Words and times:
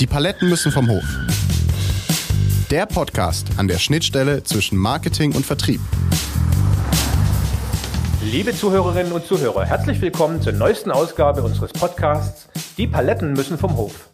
Die 0.00 0.06
Paletten 0.06 0.48
müssen 0.48 0.72
vom 0.72 0.88
Hof. 0.88 1.04
Der 2.70 2.86
Podcast 2.86 3.48
an 3.58 3.68
der 3.68 3.78
Schnittstelle 3.78 4.42
zwischen 4.42 4.78
Marketing 4.78 5.34
und 5.34 5.44
Vertrieb. 5.44 5.78
Liebe 8.22 8.56
Zuhörerinnen 8.56 9.12
und 9.12 9.26
Zuhörer, 9.26 9.66
herzlich 9.66 10.00
willkommen 10.00 10.40
zur 10.40 10.54
neuesten 10.54 10.90
Ausgabe 10.90 11.42
unseres 11.42 11.74
Podcasts 11.74 12.48
Die 12.78 12.86
Paletten 12.86 13.34
müssen 13.34 13.58
vom 13.58 13.76
Hof. 13.76 14.08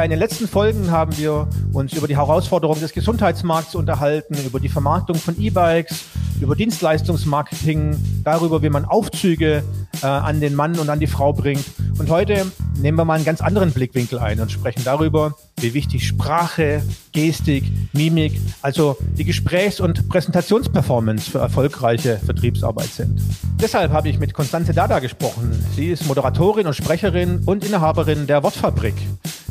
In 0.00 0.10
den 0.10 0.20
letzten 0.20 0.46
Folgen 0.46 0.92
haben 0.92 1.18
wir 1.18 1.48
uns 1.72 1.92
über 1.94 2.06
die 2.06 2.16
Herausforderungen 2.16 2.80
des 2.80 2.92
Gesundheitsmarkts 2.92 3.74
unterhalten, 3.74 4.36
über 4.46 4.60
die 4.60 4.68
Vermarktung 4.68 5.16
von 5.16 5.36
E-Bikes, 5.40 6.04
über 6.40 6.56
Dienstleistungsmarketing, 6.56 7.96
darüber, 8.24 8.62
wie 8.62 8.70
man 8.70 8.84
Aufzüge 8.84 9.62
äh, 10.02 10.06
an 10.06 10.40
den 10.40 10.54
Mann 10.54 10.78
und 10.78 10.88
an 10.90 11.00
die 11.00 11.06
Frau 11.06 11.32
bringt. 11.32 11.64
Und 11.98 12.10
heute 12.10 12.46
nehmen 12.78 12.98
wir 12.98 13.04
mal 13.04 13.14
einen 13.14 13.24
ganz 13.24 13.40
anderen 13.40 13.72
Blickwinkel 13.72 14.18
ein 14.18 14.40
und 14.40 14.50
sprechen 14.50 14.82
darüber, 14.84 15.34
wie 15.60 15.74
wichtig 15.74 16.06
Sprache, 16.06 16.82
Gestik, 17.12 17.64
Mimik, 17.92 18.40
also 18.62 18.96
die 19.16 19.24
Gesprächs- 19.24 19.80
und 19.80 20.08
Präsentationsperformance 20.08 21.30
für 21.30 21.38
erfolgreiche 21.38 22.18
Vertriebsarbeit 22.18 22.88
sind. 22.88 23.20
Deshalb 23.60 23.92
habe 23.92 24.08
ich 24.08 24.18
mit 24.18 24.34
Konstanze 24.34 24.74
Dada 24.74 24.98
gesprochen. 24.98 25.52
Sie 25.74 25.88
ist 25.88 26.06
Moderatorin 26.06 26.66
und 26.66 26.74
Sprecherin 26.74 27.42
und 27.46 27.64
Inhaberin 27.64 28.26
der 28.26 28.42
Wortfabrik. 28.42 28.94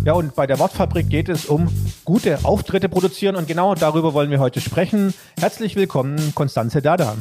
Ja, 0.05 0.11
und 0.11 0.35
bei 0.35 0.45
der 0.45 0.59
Wortfabrik 0.59 1.09
geht 1.09 1.29
es 1.29 1.45
um 1.45 1.69
gute 2.03 2.43
Auftritte 2.43 2.89
produzieren 2.89 3.37
und 3.37 3.47
genau 3.47 3.73
darüber 3.73 4.13
wollen 4.13 4.29
wir 4.31 4.39
heute 4.39 4.59
sprechen. 4.59 5.13
Herzlich 5.39 5.77
willkommen, 5.77 6.33
Konstanze 6.35 6.81
Dada. 6.81 7.15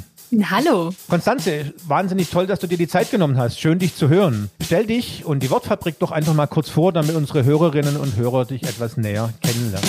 Hallo. 0.51 0.91
Konstanze, 1.09 1.73
wahnsinnig 1.87 2.31
toll, 2.31 2.49
dass 2.49 2.59
du 2.59 2.67
dir 2.67 2.79
die 2.79 2.89
Zeit 2.89 3.13
genommen 3.13 3.39
hast. 3.39 3.61
Schön, 3.61 3.79
dich 3.79 3.95
zu 3.95 4.09
hören. 4.09 4.51
Stell 4.65 4.85
dich 4.85 5.25
und 5.25 5.45
die 5.45 5.51
Wortfabrik 5.51 6.01
doch 6.01 6.11
einfach 6.11 6.35
mal 6.35 6.49
kurz 6.49 6.71
vor, 6.71 6.93
damit 6.93 7.15
unsere 7.15 7.45
Hörerinnen 7.45 7.97
und 7.97 8.17
Hörer 8.17 8.47
dich 8.47 8.65
etwas 8.65 8.97
näher 8.97 9.33
kennenlernen. 9.43 9.89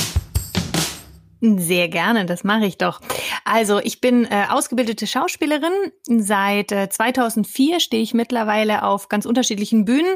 Sehr 1.59 1.89
gerne, 1.89 2.27
das 2.27 2.43
mache 2.43 2.65
ich 2.65 2.77
doch. 2.77 3.01
Also 3.43 3.79
ich 3.79 4.01
bin 4.01 4.25
äh, 4.25 4.45
ausgebildete 4.49 5.07
Schauspielerin. 5.07 5.73
Seit 6.07 6.71
äh, 6.71 6.89
2004 6.89 7.79
stehe 7.79 8.03
ich 8.03 8.13
mittlerweile 8.13 8.83
auf 8.83 9.09
ganz 9.09 9.25
unterschiedlichen 9.25 9.83
Bühnen 9.83 10.15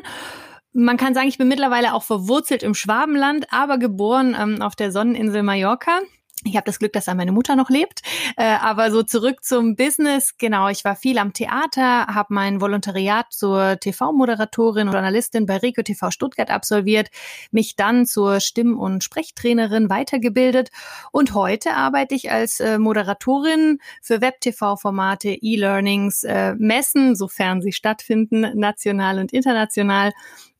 man 0.73 0.97
kann 0.97 1.13
sagen, 1.13 1.27
ich 1.27 1.37
bin 1.37 1.47
mittlerweile 1.47 1.93
auch 1.93 2.03
verwurzelt 2.03 2.63
im 2.63 2.73
Schwabenland, 2.73 3.47
aber 3.51 3.77
geboren 3.77 4.35
ähm, 4.39 4.61
auf 4.61 4.75
der 4.75 4.91
Sonneninsel 4.91 5.43
Mallorca. 5.43 6.01
Ich 6.43 6.55
habe 6.55 6.65
das 6.65 6.77
Glück, 6.77 6.93
dass 6.93 7.05
da 7.05 7.15
meine 7.15 7.31
Mutter 7.31 7.55
noch 7.55 7.69
lebt. 7.69 8.01
Äh, 8.37 8.43
aber 8.61 8.91
so 8.91 9.01
zurück 9.01 9.43
zum 9.43 9.75
Business. 9.75 10.37
Genau, 10.37 10.69
ich 10.69 10.85
war 10.85 10.95
viel 10.95 11.17
am 11.17 11.33
Theater, 11.33 12.07
habe 12.07 12.33
mein 12.33 12.61
Volontariat 12.61 13.25
zur 13.31 13.79
TV-Moderatorin 13.79 14.87
und 14.87 14.93
Journalistin 14.93 15.47
bei 15.47 15.57
Regio 15.57 15.83
TV 15.83 16.11
Stuttgart 16.11 16.51
absolviert, 16.51 17.09
mich 17.51 17.75
dann 17.75 18.05
zur 18.05 18.39
Stimm- 18.39 18.77
und 18.77 19.03
Sprechtrainerin 19.03 19.89
weitergebildet 19.89 20.69
und 21.11 21.33
heute 21.33 21.73
arbeite 21.73 22.13
ich 22.13 22.31
als 22.31 22.59
äh, 22.59 22.77
Moderatorin 22.77 23.79
für 24.01 24.21
Web-TV-Formate, 24.21 25.29
E-Learnings, 25.29 26.23
äh, 26.23 26.53
Messen, 26.55 27.15
sofern 27.15 27.61
sie 27.61 27.71
stattfinden, 27.71 28.51
national 28.53 29.19
und 29.19 29.33
international 29.33 30.13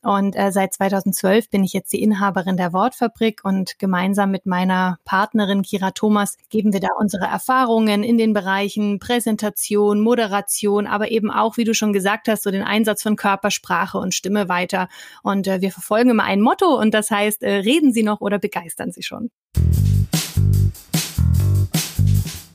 und 0.07 0.37
äh, 0.37 0.53
seit 0.53 0.73
2012 0.73 1.49
bin 1.49 1.65
ich 1.65 1.73
jetzt 1.73 1.91
die 1.91 2.01
Inhaberin 2.01 2.55
der 2.55 2.71
Wortfabrik 2.71 3.41
und 3.43 3.77
gemeinsam 3.77 4.31
mit 4.31 4.45
meiner 4.45 4.99
Partnerin 5.03 5.63
Kira 5.63 5.91
Thomas 5.91 6.37
geben 6.49 6.71
wir 6.71 6.79
da 6.79 6.87
unsere 6.97 7.25
Erfahrungen 7.25 8.03
in 8.03 8.17
den 8.17 8.31
Bereichen 8.31 8.99
Präsentation, 8.99 9.99
Moderation, 9.99 10.87
aber 10.87 11.11
eben 11.11 11.29
auch, 11.29 11.57
wie 11.57 11.65
du 11.65 11.73
schon 11.73 11.91
gesagt 11.91 12.29
hast, 12.29 12.43
so 12.43 12.51
den 12.51 12.63
Einsatz 12.63 13.03
von 13.03 13.17
Körpersprache 13.17 13.97
und 13.97 14.13
Stimme 14.13 14.47
weiter. 14.47 14.87
Und 15.23 15.45
äh, 15.45 15.59
wir 15.59 15.71
verfolgen 15.71 16.11
immer 16.11 16.23
ein 16.23 16.39
Motto 16.39 16.79
und 16.79 16.93
das 16.93 17.11
heißt, 17.11 17.43
äh, 17.43 17.55
reden 17.55 17.91
Sie 17.91 18.03
noch 18.03 18.21
oder 18.21 18.39
begeistern 18.39 18.93
Sie 18.93 19.03
schon. 19.03 19.29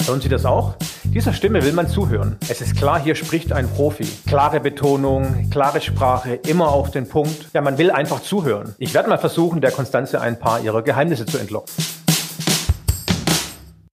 Hören 0.06 0.22
Sie 0.22 0.30
das 0.30 0.46
auch? 0.46 0.74
Dieser 1.12 1.34
Stimme 1.34 1.62
will 1.62 1.74
man 1.74 1.88
zuhören. 1.88 2.36
Es 2.48 2.62
ist 2.62 2.74
klar, 2.74 2.98
hier 2.98 3.14
spricht 3.14 3.52
ein 3.52 3.68
Profi. 3.68 4.08
Klare 4.26 4.60
Betonung, 4.60 5.50
klare 5.50 5.82
Sprache, 5.82 6.36
immer 6.36 6.68
auf 6.68 6.90
den 6.90 7.06
Punkt. 7.06 7.48
Ja, 7.52 7.60
man 7.60 7.76
will 7.76 7.90
einfach 7.90 8.22
zuhören. 8.22 8.74
Ich 8.78 8.94
werde 8.94 9.10
mal 9.10 9.18
versuchen, 9.18 9.60
der 9.60 9.72
Konstanze 9.72 10.22
ein 10.22 10.38
paar 10.38 10.60
ihrer 10.60 10.80
Geheimnisse 10.80 11.26
zu 11.26 11.36
entlocken. 11.36 11.70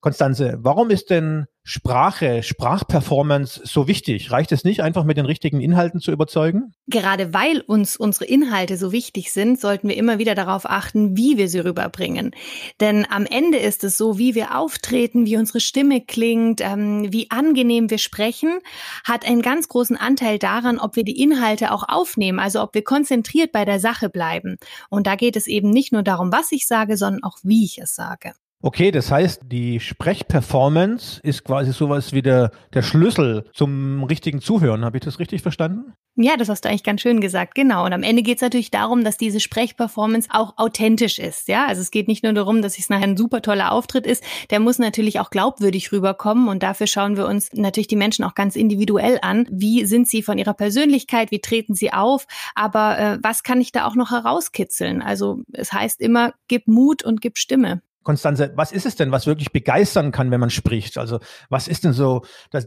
Konstanze, 0.01 0.57
warum 0.61 0.91
ist 0.91 1.09
denn 1.09 1.45
Sprache, 1.63 2.41
Sprachperformance 2.41 3.61
so 3.65 3.87
wichtig? 3.87 4.31
Reicht 4.31 4.53
es 4.53 4.63
nicht, 4.63 4.81
einfach 4.81 5.03
mit 5.03 5.17
den 5.17 5.25
richtigen 5.25 5.59
Inhalten 5.59 5.99
zu 5.99 6.11
überzeugen? 6.11 6.73
Gerade 6.87 7.33
weil 7.33 7.59
uns 7.59 7.97
unsere 7.97 8.23
Inhalte 8.23 8.77
so 8.77 8.93
wichtig 8.93 9.33
sind, 9.33 9.59
sollten 9.59 9.89
wir 9.89 9.97
immer 9.97 10.17
wieder 10.17 10.35
darauf 10.35 10.65
achten, 10.65 11.17
wie 11.17 11.37
wir 11.37 11.49
sie 11.49 11.59
rüberbringen. 11.59 12.31
Denn 12.79 13.05
am 13.09 13.25
Ende 13.25 13.57
ist 13.57 13.83
es 13.83 13.97
so, 13.97 14.17
wie 14.17 14.35
wir 14.35 14.57
auftreten, 14.57 15.25
wie 15.25 15.35
unsere 15.35 15.59
Stimme 15.59 15.99
klingt, 15.99 16.61
ähm, 16.61 17.11
wie 17.11 17.29
angenehm 17.29 17.89
wir 17.89 17.99
sprechen, 17.99 18.59
hat 19.03 19.27
einen 19.27 19.41
ganz 19.41 19.67
großen 19.67 19.97
Anteil 19.97 20.39
daran, 20.39 20.79
ob 20.79 20.95
wir 20.95 21.03
die 21.03 21.21
Inhalte 21.21 21.73
auch 21.73 21.83
aufnehmen, 21.87 22.39
also 22.39 22.63
ob 22.63 22.73
wir 22.73 22.85
konzentriert 22.85 23.51
bei 23.51 23.65
der 23.65 23.81
Sache 23.81 24.09
bleiben. 24.09 24.57
Und 24.89 25.07
da 25.07 25.15
geht 25.15 25.35
es 25.35 25.45
eben 25.45 25.69
nicht 25.69 25.91
nur 25.91 26.03
darum, 26.03 26.31
was 26.31 26.53
ich 26.53 26.67
sage, 26.67 26.95
sondern 26.95 27.23
auch, 27.23 27.37
wie 27.43 27.65
ich 27.65 27.79
es 27.79 27.93
sage. 27.93 28.31
Okay, 28.61 28.91
das 28.91 29.09
heißt, 29.09 29.43
die 29.45 29.79
Sprechperformance 29.79 31.21
ist 31.23 31.45
quasi 31.45 31.71
sowas 31.71 32.11
wie 32.11 32.21
der, 32.21 32.51
der 32.73 32.81
Schlüssel 32.81 33.45
zum 33.53 34.03
richtigen 34.03 34.41
Zuhören. 34.41 34.83
Habe 34.83 34.97
ich 34.97 35.03
das 35.03 35.17
richtig 35.17 35.41
verstanden? 35.41 35.93
Ja, 36.17 36.35
das 36.35 36.49
hast 36.49 36.65
du 36.65 36.69
eigentlich 36.69 36.83
ganz 36.83 36.99
schön 36.99 37.21
gesagt, 37.21 37.55
genau. 37.55 37.85
Und 37.85 37.93
am 37.93 38.03
Ende 38.03 38.21
geht 38.21 38.35
es 38.35 38.41
natürlich 38.41 38.69
darum, 38.69 39.05
dass 39.05 39.15
diese 39.15 39.39
Sprechperformance 39.39 40.27
auch 40.33 40.57
authentisch 40.57 41.19
ist. 41.19 41.47
Ja, 41.47 41.67
also 41.67 41.81
es 41.81 41.89
geht 41.89 42.09
nicht 42.09 42.23
nur 42.23 42.33
darum, 42.33 42.61
dass 42.61 42.77
es 42.77 42.89
nachher 42.89 43.05
ein 43.05 43.15
super 43.15 43.41
toller 43.41 43.71
Auftritt 43.71 44.05
ist, 44.05 44.21
der 44.49 44.59
muss 44.59 44.77
natürlich 44.77 45.21
auch 45.21 45.29
glaubwürdig 45.29 45.93
rüberkommen. 45.93 46.49
Und 46.49 46.61
dafür 46.61 46.87
schauen 46.87 47.15
wir 47.15 47.27
uns 47.27 47.53
natürlich 47.53 47.87
die 47.87 47.95
Menschen 47.95 48.25
auch 48.25 48.35
ganz 48.35 48.57
individuell 48.57 49.19
an. 49.21 49.47
Wie 49.49 49.85
sind 49.85 50.09
sie 50.09 50.21
von 50.21 50.37
ihrer 50.37 50.53
Persönlichkeit? 50.53 51.31
Wie 51.31 51.39
treten 51.39 51.75
sie 51.75 51.93
auf? 51.93 52.27
Aber 52.55 52.99
äh, 52.99 53.19
was 53.23 53.43
kann 53.43 53.61
ich 53.61 53.71
da 53.71 53.85
auch 53.87 53.95
noch 53.95 54.11
herauskitzeln? 54.11 55.01
Also 55.01 55.43
es 55.53 55.71
heißt 55.71 56.01
immer, 56.01 56.33
gib 56.49 56.67
Mut 56.67 57.05
und 57.05 57.21
gib 57.21 57.37
Stimme. 57.37 57.81
Konstanze, 58.09 58.51
was 58.55 58.71
ist 58.71 58.87
es 58.87 58.95
denn, 58.95 59.11
was 59.11 59.27
wirklich 59.27 59.51
begeistern 59.51 60.11
kann, 60.11 60.31
wenn 60.31 60.39
man 60.39 60.49
spricht? 60.49 60.97
Also 60.97 61.19
was 61.49 61.67
ist 61.67 61.83
denn 61.83 61.93
so 61.93 62.23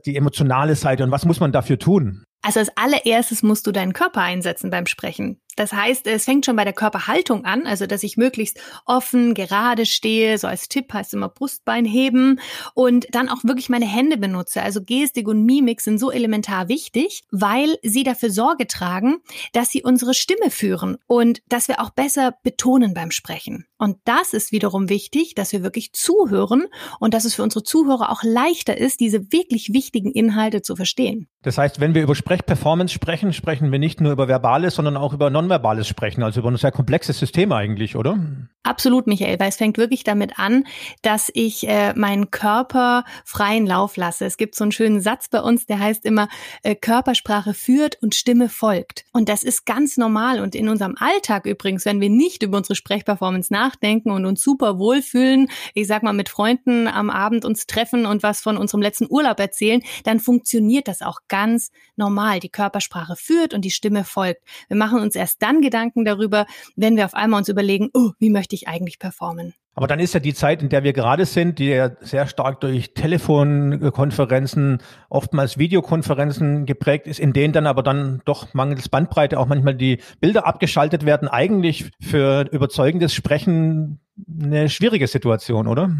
die 0.06 0.14
emotionale 0.14 0.76
Seite 0.76 1.02
und 1.02 1.10
was 1.10 1.24
muss 1.24 1.40
man 1.40 1.50
dafür 1.50 1.80
tun? 1.80 2.22
Also 2.42 2.60
als 2.60 2.76
allererstes 2.76 3.42
musst 3.42 3.66
du 3.66 3.72
deinen 3.72 3.92
Körper 3.92 4.20
einsetzen 4.20 4.70
beim 4.70 4.86
Sprechen. 4.86 5.40
Das 5.56 5.72
heißt, 5.72 6.06
es 6.06 6.24
fängt 6.24 6.46
schon 6.46 6.56
bei 6.56 6.64
der 6.64 6.72
Körperhaltung 6.72 7.44
an, 7.44 7.66
also 7.66 7.86
dass 7.86 8.04
ich 8.04 8.16
möglichst 8.16 8.58
offen, 8.86 9.34
gerade 9.34 9.84
stehe, 9.84 10.38
so 10.38 10.46
als 10.46 10.68
Tipp 10.68 10.92
heißt 10.92 11.12
immer 11.12 11.28
Brustbein 11.28 11.84
heben 11.84 12.40
und 12.74 13.06
dann 13.10 13.28
auch 13.28 13.44
wirklich 13.44 13.68
meine 13.68 13.86
Hände 13.86 14.16
benutze. 14.16 14.62
Also 14.62 14.82
Gestik 14.82 15.28
und 15.28 15.44
Mimik 15.44 15.80
sind 15.80 15.98
so 15.98 16.10
elementar 16.10 16.68
wichtig, 16.68 17.24
weil 17.30 17.78
sie 17.82 18.02
dafür 18.02 18.30
Sorge 18.30 18.66
tragen, 18.66 19.18
dass 19.52 19.70
sie 19.70 19.82
unsere 19.82 20.14
Stimme 20.14 20.50
führen 20.50 20.98
und 21.06 21.42
dass 21.48 21.68
wir 21.68 21.80
auch 21.80 21.90
besser 21.90 22.34
betonen 22.42 22.94
beim 22.94 23.10
Sprechen. 23.10 23.66
Und 23.82 23.96
das 24.04 24.32
ist 24.32 24.52
wiederum 24.52 24.88
wichtig, 24.88 25.34
dass 25.34 25.50
wir 25.50 25.64
wirklich 25.64 25.92
zuhören 25.92 26.66
und 27.00 27.14
dass 27.14 27.24
es 27.24 27.34
für 27.34 27.42
unsere 27.42 27.64
Zuhörer 27.64 28.12
auch 28.12 28.22
leichter 28.22 28.78
ist, 28.78 29.00
diese 29.00 29.32
wirklich 29.32 29.72
wichtigen 29.72 30.12
Inhalte 30.12 30.62
zu 30.62 30.76
verstehen. 30.76 31.26
Das 31.42 31.58
heißt, 31.58 31.80
wenn 31.80 31.92
wir 31.92 32.04
über 32.04 32.14
Sprechperformance 32.14 32.94
sprechen, 32.94 33.32
sprechen 33.32 33.72
wir 33.72 33.80
nicht 33.80 34.00
nur 34.00 34.12
über 34.12 34.28
Verbales, 34.28 34.76
sondern 34.76 34.96
auch 34.96 35.12
über 35.12 35.30
nonverbales 35.30 35.88
Sprechen, 35.88 36.22
also 36.22 36.38
über 36.38 36.52
ein 36.52 36.56
sehr 36.56 36.70
komplexes 36.70 37.18
System 37.18 37.50
eigentlich, 37.50 37.96
oder? 37.96 38.20
Absolut, 38.62 39.08
Michael, 39.08 39.40
weil 39.40 39.48
es 39.48 39.56
fängt 39.56 39.78
wirklich 39.78 40.04
damit 40.04 40.38
an, 40.38 40.62
dass 41.02 41.32
ich 41.34 41.66
äh, 41.68 41.92
meinen 41.94 42.30
Körper 42.30 43.02
freien 43.24 43.66
Lauf 43.66 43.96
lasse. 43.96 44.26
Es 44.26 44.36
gibt 44.36 44.54
so 44.54 44.62
einen 44.62 44.70
schönen 44.70 45.00
Satz 45.00 45.28
bei 45.28 45.40
uns, 45.40 45.66
der 45.66 45.80
heißt 45.80 46.04
immer, 46.04 46.28
äh, 46.62 46.76
Körpersprache 46.76 47.52
führt 47.52 48.00
und 48.00 48.14
Stimme 48.14 48.48
folgt. 48.48 49.04
Und 49.12 49.28
das 49.28 49.42
ist 49.42 49.66
ganz 49.66 49.96
normal. 49.96 50.38
Und 50.38 50.54
in 50.54 50.68
unserem 50.68 50.94
Alltag 50.96 51.46
übrigens, 51.46 51.84
wenn 51.84 52.00
wir 52.00 52.10
nicht 52.10 52.44
über 52.44 52.58
unsere 52.58 52.76
Sprechperformance 52.76 53.52
nachdenken 53.52 53.71
und 54.10 54.26
uns 54.26 54.42
super 54.42 54.78
wohlfühlen, 54.78 55.48
ich 55.74 55.86
sag 55.86 56.02
mal 56.02 56.12
mit 56.12 56.28
Freunden 56.28 56.88
am 56.88 57.10
Abend 57.10 57.44
uns 57.44 57.66
treffen 57.66 58.06
und 58.06 58.22
was 58.22 58.40
von 58.40 58.56
unserem 58.56 58.82
letzten 58.82 59.06
Urlaub 59.08 59.38
erzählen, 59.40 59.82
dann 60.04 60.20
funktioniert 60.20 60.88
das 60.88 61.02
auch 61.02 61.20
ganz 61.28 61.70
normal. 61.96 62.40
Die 62.40 62.50
Körpersprache 62.50 63.16
führt 63.16 63.54
und 63.54 63.64
die 63.64 63.70
Stimme 63.70 64.04
folgt. 64.04 64.42
Wir 64.68 64.76
machen 64.76 65.00
uns 65.00 65.14
erst 65.14 65.42
dann 65.42 65.60
Gedanken 65.60 66.04
darüber, 66.04 66.46
wenn 66.76 66.96
wir 66.96 67.04
auf 67.04 67.14
einmal 67.14 67.38
uns 67.38 67.48
überlegen, 67.48 67.90
oh, 67.94 68.10
wie 68.18 68.30
möchte 68.30 68.54
ich 68.54 68.68
eigentlich 68.68 68.98
performen? 68.98 69.54
Aber 69.74 69.86
dann 69.86 70.00
ist 70.00 70.12
ja 70.12 70.20
die 70.20 70.34
Zeit, 70.34 70.62
in 70.62 70.68
der 70.68 70.84
wir 70.84 70.92
gerade 70.92 71.24
sind, 71.24 71.58
die 71.58 71.68
ja 71.68 71.90
sehr 72.00 72.26
stark 72.26 72.60
durch 72.60 72.92
Telefonkonferenzen, 72.92 74.82
oftmals 75.08 75.56
Videokonferenzen 75.56 76.66
geprägt 76.66 77.06
ist, 77.06 77.18
in 77.18 77.32
denen 77.32 77.54
dann 77.54 77.66
aber 77.66 77.82
dann 77.82 78.20
doch 78.26 78.52
mangels 78.52 78.90
Bandbreite 78.90 79.40
auch 79.40 79.46
manchmal 79.46 79.74
die 79.74 80.00
Bilder 80.20 80.46
abgeschaltet 80.46 81.06
werden, 81.06 81.26
eigentlich 81.26 81.90
für 82.00 82.48
überzeugendes 82.50 83.14
Sprechen 83.14 84.00
eine 84.28 84.68
schwierige 84.68 85.06
Situation, 85.06 85.66
oder? 85.66 85.90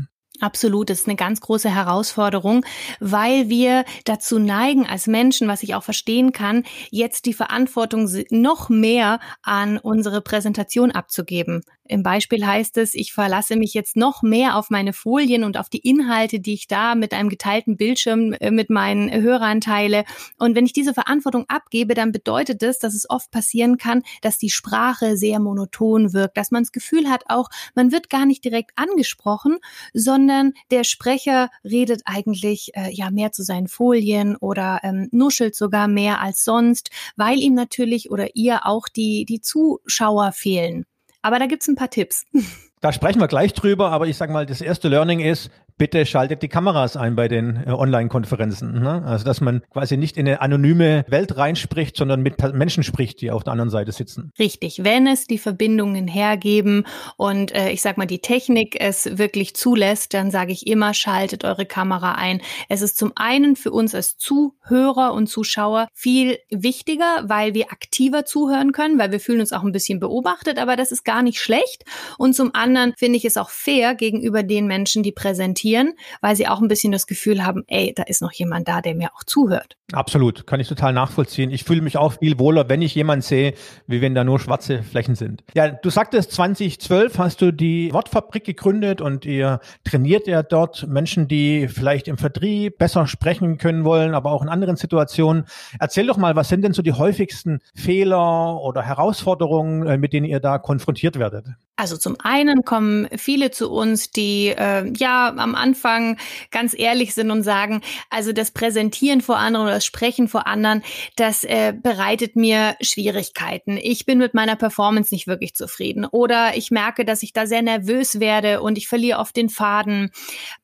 Absolut, 0.41 0.91
das 0.91 1.01
ist 1.01 1.07
eine 1.07 1.17
ganz 1.17 1.41
große 1.41 1.73
Herausforderung, 1.73 2.67
weil 2.99 3.49
wir 3.49 3.85
dazu 4.05 4.41
neigen 4.41 4.87
als 4.87 5.07
Menschen, 5.07 5.47
was 5.47 5.63
ich 5.63 5.77
auch 5.77 5.85
verstehen 5.85 6.33
kann, 6.33 6.65
jetzt 6.91 7.27
die 7.27 7.33
Verantwortung 7.33 8.11
noch 8.31 8.69
mehr 8.69 9.21
an 9.43 9.79
unsere 9.79 10.21
Präsentation 10.21 10.91
abzugeben. 10.91 11.63
Im 11.93 12.03
Beispiel 12.03 12.47
heißt 12.47 12.79
es, 12.79 12.95
ich 12.95 13.13
verlasse 13.13 13.55
mich 13.57 13.75
jetzt 13.75 13.97
noch 13.97 14.23
mehr 14.23 14.57
auf 14.57 14.71
meine 14.71 14.95
Folien 14.95 15.45
und 15.45 15.59
auf 15.59 15.69
die 15.69 15.87
Inhalte, 15.87 16.41
die 16.41 16.55
ich 16.55 16.67
da 16.67 16.95
mit 16.95 17.13
einem 17.13 17.29
geteilten 17.29 17.77
Bildschirm 17.77 18.33
äh, 18.33 18.51
mit 18.51 18.71
meinen 18.71 19.13
Hörern 19.13 19.61
teile. 19.61 20.05
Und 20.39 20.57
wenn 20.57 20.65
ich 20.65 20.73
diese 20.73 20.95
Verantwortung 20.95 21.45
abgebe, 21.49 21.93
dann 21.93 22.11
bedeutet 22.11 22.63
das, 22.63 22.79
dass 22.79 22.95
es 22.95 23.11
oft 23.11 23.31
passieren 23.31 23.77
kann, 23.77 24.05
dass 24.23 24.39
die 24.39 24.49
Sprache 24.49 25.19
sehr 25.19 25.39
monoton 25.39 26.15
wirkt, 26.15 26.39
dass 26.39 26.51
man 26.51 26.63
das 26.63 26.73
Gefühl 26.73 27.11
hat 27.11 27.25
auch, 27.29 27.51
man 27.75 27.93
wird 27.93 28.09
gar 28.09 28.25
nicht 28.25 28.43
direkt 28.43 28.71
angesprochen, 28.77 29.59
sondern 29.93 30.55
der 30.71 30.85
Sprecher 30.85 31.51
redet 31.63 32.01
eigentlich 32.07 32.71
äh, 32.75 32.91
ja 32.91 33.11
mehr 33.11 33.33
zu 33.33 33.43
seinen 33.43 33.69
Folien 33.69 34.37
oder 34.37 34.81
ähm, 34.83 35.11
nuschelt 35.13 35.55
sogar 35.55 35.89
mehr 35.89 36.23
als 36.23 36.43
sonst, 36.43 36.89
weil 37.17 37.39
ihm 37.39 37.53
natürlich 37.53 38.11
oder 38.11 38.35
ihr 38.35 38.65
auch 38.65 38.89
die, 38.89 39.27
die 39.27 39.43
Zuschauer 39.43 40.33
fehlen. 40.33 40.87
Aber 41.23 41.39
da 41.39 41.47
gibt's 41.47 41.69
ein 41.69 41.77
paar 41.77 41.91
Tipps. 41.91 42.27
Da 42.83 42.93
sprechen 42.93 43.21
wir 43.21 43.29
gleich 43.29 43.53
drüber, 43.53 43.93
aber 43.93 44.09
ich 44.09 44.17
sage 44.17 44.33
mal, 44.33 44.45
das 44.45 44.61
erste 44.61 44.89
Learning 44.89 45.21
ist, 45.21 45.53
bitte 45.79 46.05
schaltet 46.05 46.43
die 46.43 46.49
Kameras 46.49 46.97
ein 46.97 47.17
bei 47.17 47.29
den 47.29 47.63
äh, 47.67 47.71
Online-Konferenzen. 47.71 48.81
Ne? 48.81 49.03
Also 49.05 49.25
dass 49.25 49.41
man 49.41 49.63
quasi 49.71 49.97
nicht 49.97 50.17
in 50.17 50.27
eine 50.27 50.41
anonyme 50.41 51.05
Welt 51.09 51.37
reinspricht, 51.37 51.97
sondern 51.97 52.23
mit 52.23 52.41
Menschen 52.55 52.83
spricht, 52.83 53.21
die 53.21 53.31
auf 53.31 53.45
der 53.45 53.53
anderen 53.53 53.71
Seite 53.71 53.93
sitzen. 53.93 54.33
Richtig, 54.39 54.85
wenn 54.85 55.07
es 55.07 55.27
die 55.27 55.39
Verbindungen 55.39 56.09
hergeben 56.09 56.85
und 57.17 57.55
äh, 57.55 57.71
ich 57.71 57.83
sag 57.83 57.99
mal 57.99 58.07
die 58.07 58.19
Technik 58.19 58.77
es 58.81 59.19
wirklich 59.19 59.55
zulässt, 59.55 60.13
dann 60.15 60.31
sage 60.31 60.53
ich 60.53 60.67
immer, 60.67 60.93
schaltet 60.93 61.45
eure 61.45 61.67
Kamera 61.67 62.17
ein. 62.17 62.43
Es 62.69 62.83
ist 62.83 62.99
zum 62.99 63.13
einen 63.15 63.57
für 63.57 63.71
uns 63.71 63.95
als 63.95 64.17
Zuhörer 64.17 65.13
und 65.15 65.29
Zuschauer 65.29 65.89
viel 65.93 66.39
wichtiger, 66.51 67.25
weil 67.25 67.55
wir 67.55 67.73
aktiver 67.73 68.25
zuhören 68.25 68.73
können, 68.73 68.99
weil 68.99 69.13
wir 69.13 69.21
fühlen 69.21 69.41
uns 69.41 69.53
auch 69.53 69.63
ein 69.63 69.73
bisschen 69.73 70.01
beobachtet, 70.01 70.59
aber 70.59 70.77
das 70.77 70.93
ist 70.93 71.05
gar 71.05 71.23
nicht 71.23 71.41
schlecht. 71.41 71.85
Und 72.19 72.35
zum 72.35 72.55
anderen 72.55 72.72
finde 72.97 73.19
ich 73.19 73.25
es 73.25 73.37
auch 73.37 73.51
fair 73.51 73.95
gegenüber 73.95 74.43
den 74.43 74.67
Menschen, 74.67 75.03
die 75.03 75.13
präsentieren 75.13 75.33
präsentieren, 75.33 75.95
weil 76.21 76.37
sie 76.37 76.47
auch 76.49 76.61
ein 76.61 76.69
bisschen 76.69 76.93
das 76.93 77.07
Gefühl 77.07 77.45
haben, 77.45 77.65
ey, 77.67 77.93
da 77.95 78.05
ist 78.05 78.23
noch 78.23 78.33
jemand 78.33 78.69
da, 78.69 78.81
der 78.81 78.95
mir 78.95 79.11
auch 79.15 79.25
zuhört. 79.25 79.77
Absolut, 79.93 80.47
kann 80.47 80.61
ich 80.61 80.69
total 80.69 80.93
nachvollziehen. 80.93 81.51
Ich 81.51 81.65
fühle 81.65 81.83
mich 81.83 81.97
auch 81.97 82.15
viel 82.15 82.39
wohler, 82.39 82.69
wenn 82.69 82.81
ich 82.83 82.95
jemanden 82.95 83.23
sehe, 83.23 83.55
wie 83.87 84.01
wenn 84.01 84.15
da 84.15 84.25
nur 84.25 84.41
schwarze 84.41 84.83
Flächen 84.83 85.15
sind. 85.15 85.45
Ja, 85.55 85.69
du 85.69 85.91
sagtest, 85.91 86.33
2012 86.33 87.19
hast 87.19 87.43
du 87.43 87.53
die 87.53 87.93
Wortfabrik 87.93 88.45
gegründet 88.45 89.01
und 89.01 89.25
ihr 89.25 89.61
trainiert 89.85 90.27
ja 90.27 90.43
dort 90.43 90.87
Menschen, 90.87 91.29
die 91.29 91.69
vielleicht 91.69 92.09
im 92.09 92.17
Vertrieb 92.17 92.79
besser 92.79 93.07
sprechen 93.07 93.59
können 93.59 93.85
wollen, 93.85 94.15
aber 94.15 94.33
auch 94.33 94.43
in 94.43 94.49
anderen 94.49 94.77
Situationen. 94.77 95.45
Erzähl 95.79 96.07
doch 96.07 96.17
mal, 96.17 96.37
was 96.37 96.49
sind 96.49 96.63
denn 96.63 96.73
so 96.73 96.83
die 96.83 96.93
häufigsten 96.93 97.61
Fehler 97.75 98.61
oder 98.61 98.83
Herausforderungen, 98.83 99.87
äh, 99.87 99.99
mit 99.99 100.13
denen 100.13 100.27
ihr 100.27 100.41
da 100.41 100.59
konfrontiert 100.59 101.19
werdet? 101.19 101.47
Also 101.75 101.97
zum 101.97 102.17
einen 102.21 102.67
kommen 102.67 103.09
viele 103.17 103.51
zu 103.51 103.71
uns, 103.71 104.11
die 104.11 104.49
äh, 104.49 104.93
ja 104.95 105.35
am 105.35 105.55
Anfang 105.55 106.19
ganz 106.51 106.79
ehrlich 106.79 107.15
sind 107.15 107.31
und 107.31 107.45
sagen, 107.45 107.81
also 108.11 108.35
das 108.35 108.51
Präsentieren 108.51 109.23
vor 109.23 109.39
anderen 109.39 109.65
oder 109.65 109.75
das 109.77 109.87
Sprechen 109.87 110.29
vor 110.29 110.47
anderen, 110.47 110.83
das 111.17 111.45
äh, 111.45 111.73
bereitet 111.75 112.37
mir 112.37 112.77
Schwierigkeiten. 112.83 113.79
Ich 113.81 114.05
bin 114.05 114.19
mit 114.19 114.35
meiner 114.35 114.55
Performance 114.55 115.15
nicht 115.15 115.27
wirklich 115.27 115.55
zufrieden 115.55 116.05
oder 116.05 116.59
ich 116.59 116.71
merke, 116.71 117.07
dass 117.07 117.23
ich 117.23 117.33
da 117.33 117.47
sehr 117.47 117.63
nervös 117.63 118.21
werde 118.21 118.61
und 118.61 118.77
ich 118.77 118.87
verliere 118.87 119.19
oft 119.19 119.35
den 119.35 119.49
Faden. 119.49 120.11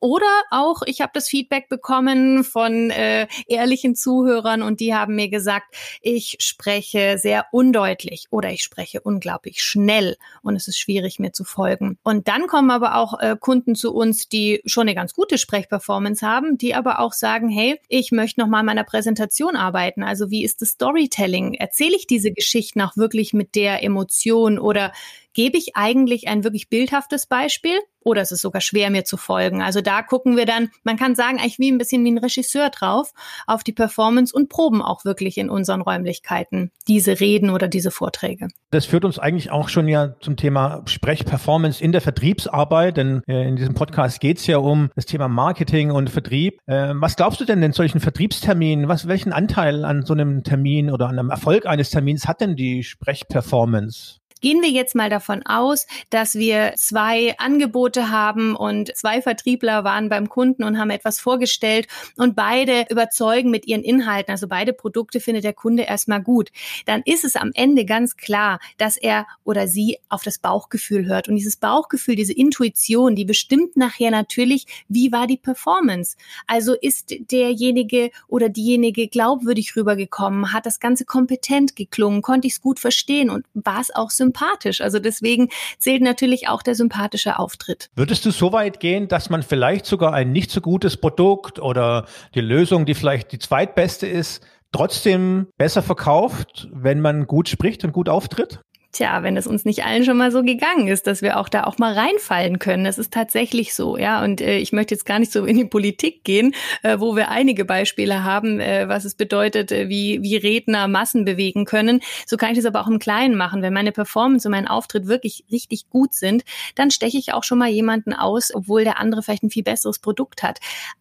Oder 0.00 0.42
auch, 0.50 0.82
ich 0.84 1.00
habe 1.00 1.12
das 1.14 1.26
Feedback 1.26 1.70
bekommen 1.70 2.44
von 2.44 2.90
äh, 2.90 3.26
ehrlichen 3.46 3.94
Zuhörern 3.94 4.60
und 4.60 4.80
die 4.80 4.94
haben 4.94 5.14
mir 5.14 5.30
gesagt, 5.30 5.74
ich 6.02 6.36
spreche 6.40 7.16
sehr 7.16 7.46
undeutlich 7.50 8.26
oder 8.30 8.50
ich 8.50 8.62
spreche 8.62 9.00
unglaublich 9.00 9.62
schnell 9.62 10.18
und 10.42 10.54
es 10.54 10.68
ist 10.68 10.78
schwierig 10.78 10.97
schwierig 10.98 11.18
mir 11.18 11.32
zu 11.32 11.44
folgen. 11.44 11.98
Und 12.02 12.28
dann 12.28 12.46
kommen 12.46 12.70
aber 12.70 12.96
auch 12.96 13.20
äh, 13.20 13.36
Kunden 13.38 13.74
zu 13.74 13.94
uns, 13.94 14.28
die 14.28 14.60
schon 14.64 14.82
eine 14.82 14.94
ganz 14.94 15.14
gute 15.14 15.38
Sprechperformance 15.38 16.26
haben, 16.26 16.58
die 16.58 16.74
aber 16.74 16.98
auch 16.98 17.12
sagen, 17.12 17.48
hey, 17.48 17.80
ich 17.88 18.10
möchte 18.10 18.40
noch 18.40 18.48
mal 18.48 18.64
meiner 18.64 18.84
Präsentation 18.84 19.54
arbeiten. 19.54 20.02
Also 20.02 20.30
wie 20.30 20.44
ist 20.44 20.60
das 20.60 20.70
Storytelling? 20.70 21.54
Erzähle 21.54 21.96
ich 21.96 22.06
diese 22.06 22.32
Geschichten 22.32 22.80
auch 22.80 22.96
wirklich 22.96 23.32
mit 23.32 23.54
der 23.54 23.84
Emotion 23.84 24.58
oder 24.58 24.92
gebe 25.34 25.56
ich 25.56 25.76
eigentlich 25.76 26.26
ein 26.26 26.42
wirklich 26.42 26.68
bildhaftes 26.68 27.26
Beispiel 27.26 27.78
oder 28.08 28.22
ist 28.22 28.32
es 28.32 28.40
sogar 28.40 28.60
schwer, 28.60 28.90
mir 28.90 29.04
zu 29.04 29.16
folgen? 29.16 29.62
Also 29.62 29.80
da 29.82 30.02
gucken 30.02 30.36
wir 30.36 30.46
dann, 30.46 30.70
man 30.82 30.96
kann 30.96 31.14
sagen, 31.14 31.38
eigentlich 31.38 31.58
wie 31.58 31.70
ein 31.70 31.78
bisschen 31.78 32.04
wie 32.04 32.10
ein 32.10 32.18
Regisseur 32.18 32.70
drauf, 32.70 33.12
auf 33.46 33.62
die 33.62 33.72
Performance 33.72 34.34
und 34.34 34.48
proben 34.48 34.80
auch 34.82 35.04
wirklich 35.04 35.36
in 35.36 35.50
unseren 35.50 35.82
Räumlichkeiten 35.82 36.72
diese 36.88 37.20
Reden 37.20 37.50
oder 37.50 37.68
diese 37.68 37.90
Vorträge. 37.90 38.48
Das 38.70 38.86
führt 38.86 39.04
uns 39.04 39.18
eigentlich 39.18 39.50
auch 39.50 39.68
schon 39.68 39.88
ja 39.88 40.14
zum 40.20 40.36
Thema 40.36 40.82
Sprechperformance 40.86 41.82
in 41.82 41.92
der 41.92 42.00
Vertriebsarbeit, 42.00 42.96
denn 42.96 43.22
äh, 43.26 43.46
in 43.46 43.56
diesem 43.56 43.74
Podcast 43.74 44.20
geht 44.20 44.38
es 44.38 44.46
ja 44.46 44.58
um 44.58 44.90
das 44.96 45.06
Thema 45.06 45.28
Marketing 45.28 45.90
und 45.90 46.08
Vertrieb. 46.08 46.60
Äh, 46.66 46.94
was 46.94 47.16
glaubst 47.16 47.40
du 47.40 47.44
denn 47.44 47.62
in 47.62 47.72
solchen 47.72 48.00
Vertriebsterminen? 48.00 48.88
Was, 48.88 49.06
welchen 49.06 49.32
Anteil 49.32 49.84
an 49.84 50.04
so 50.04 50.14
einem 50.14 50.44
Termin 50.44 50.90
oder 50.90 51.08
an 51.08 51.18
einem 51.18 51.30
Erfolg 51.30 51.66
eines 51.66 51.90
Termins 51.90 52.26
hat 52.26 52.40
denn 52.40 52.56
die 52.56 52.82
Sprechperformance? 52.82 54.20
Gehen 54.40 54.62
wir 54.62 54.70
jetzt 54.70 54.94
mal 54.94 55.10
davon 55.10 55.44
aus, 55.44 55.86
dass 56.10 56.34
wir 56.36 56.74
zwei 56.76 57.36
Angebote 57.38 58.10
haben 58.10 58.54
und 58.54 58.96
zwei 58.96 59.20
Vertriebler 59.20 59.84
waren 59.84 60.08
beim 60.08 60.28
Kunden 60.28 60.64
und 60.64 60.78
haben 60.78 60.90
etwas 60.90 61.18
vorgestellt 61.18 61.88
und 62.16 62.36
beide 62.36 62.86
überzeugen 62.90 63.50
mit 63.50 63.66
ihren 63.66 63.82
Inhalten, 63.82 64.30
also 64.30 64.48
beide 64.48 64.72
Produkte 64.72 65.20
findet 65.20 65.44
der 65.44 65.52
Kunde 65.52 65.82
erstmal 65.84 66.22
gut. 66.22 66.50
Dann 66.86 67.02
ist 67.04 67.24
es 67.24 67.36
am 67.36 67.50
Ende 67.54 67.84
ganz 67.84 68.16
klar, 68.16 68.60
dass 68.76 68.96
er 68.96 69.26
oder 69.44 69.66
sie 69.66 69.98
auf 70.08 70.22
das 70.22 70.38
Bauchgefühl 70.38 71.06
hört. 71.06 71.28
Und 71.28 71.36
dieses 71.36 71.56
Bauchgefühl, 71.56 72.14
diese 72.14 72.32
Intuition, 72.32 73.16
die 73.16 73.24
bestimmt 73.24 73.76
nachher 73.76 74.10
natürlich, 74.10 74.66
wie 74.88 75.10
war 75.12 75.26
die 75.26 75.36
Performance. 75.36 76.16
Also 76.46 76.74
ist 76.74 77.14
derjenige 77.30 78.10
oder 78.28 78.48
diejenige 78.48 79.08
glaubwürdig 79.08 79.74
rübergekommen, 79.76 80.52
hat 80.52 80.66
das 80.66 80.80
Ganze 80.80 81.04
kompetent 81.04 81.76
geklungen, 81.76 82.22
konnte 82.22 82.46
ich 82.46 82.54
es 82.54 82.60
gut 82.60 82.78
verstehen 82.78 83.30
und 83.30 83.46
war 83.54 83.80
es 83.80 83.94
auch 83.94 84.10
sympathisch 84.10 84.27
sympathisch. 84.28 84.80
Also 84.80 84.98
deswegen 84.98 85.48
zählt 85.78 86.02
natürlich 86.02 86.48
auch 86.48 86.62
der 86.62 86.74
sympathische 86.74 87.38
Auftritt. 87.38 87.90
Würdest 87.96 88.24
du 88.24 88.30
so 88.30 88.52
weit 88.52 88.80
gehen, 88.80 89.08
dass 89.08 89.30
man 89.30 89.42
vielleicht 89.42 89.86
sogar 89.86 90.12
ein 90.12 90.32
nicht 90.32 90.50
so 90.50 90.60
gutes 90.60 90.96
Produkt 90.96 91.58
oder 91.58 92.06
die 92.34 92.40
Lösung, 92.40 92.84
die 92.84 92.94
vielleicht 92.94 93.32
die 93.32 93.38
zweitbeste 93.38 94.06
ist, 94.06 94.42
trotzdem 94.72 95.46
besser 95.56 95.82
verkauft, 95.82 96.68
wenn 96.72 97.00
man 97.00 97.26
gut 97.26 97.48
spricht 97.48 97.84
und 97.84 97.92
gut 97.92 98.08
auftritt? 98.08 98.60
Tja, 98.90 99.22
wenn 99.22 99.36
es 99.36 99.46
uns 99.46 99.66
nicht 99.66 99.84
allen 99.84 100.02
schon 100.02 100.16
mal 100.16 100.32
so 100.32 100.42
gegangen 100.42 100.88
ist, 100.88 101.06
dass 101.06 101.20
wir 101.20 101.38
auch 101.38 101.50
da 101.50 101.64
auch 101.64 101.76
mal 101.76 101.92
reinfallen 101.92 102.58
können. 102.58 102.84
Das 102.84 102.96
ist 102.96 103.12
tatsächlich 103.12 103.74
so, 103.74 103.98
ja. 103.98 104.24
Und 104.24 104.40
äh, 104.40 104.56
ich 104.56 104.72
möchte 104.72 104.94
jetzt 104.94 105.04
gar 105.04 105.18
nicht 105.18 105.30
so 105.30 105.44
in 105.44 105.58
die 105.58 105.66
Politik 105.66 106.24
gehen, 106.24 106.54
äh, 106.82 106.98
wo 106.98 107.14
wir 107.14 107.28
einige 107.28 107.66
Beispiele 107.66 108.24
haben, 108.24 108.60
äh, 108.60 108.88
was 108.88 109.04
es 109.04 109.14
bedeutet, 109.14 109.72
äh, 109.72 109.90
wie, 109.90 110.22
wie 110.22 110.36
Redner 110.36 110.88
Massen 110.88 111.26
bewegen 111.26 111.66
können. 111.66 112.00
So 112.26 112.38
kann 112.38 112.52
ich 112.52 112.56
das 112.56 112.64
aber 112.64 112.80
auch 112.80 112.88
im 112.88 112.98
Kleinen 112.98 113.36
machen. 113.36 113.60
Wenn 113.60 113.74
meine 113.74 113.92
Performance 113.92 114.48
und 114.48 114.52
mein 114.52 114.66
Auftritt 114.66 115.06
wirklich 115.06 115.44
richtig 115.52 115.90
gut 115.90 116.14
sind, 116.14 116.44
dann 116.74 116.90
steche 116.90 117.18
ich 117.18 117.34
auch 117.34 117.44
schon 117.44 117.58
mal 117.58 117.68
jemanden 117.68 118.14
aus, 118.14 118.54
obwohl 118.54 118.84
der 118.84 118.98
andere 118.98 119.22
vielleicht 119.22 119.42
ein 119.42 119.50
viel 119.50 119.64
besseres 119.64 119.98
Produkt 119.98 120.42
hat. 120.42 120.60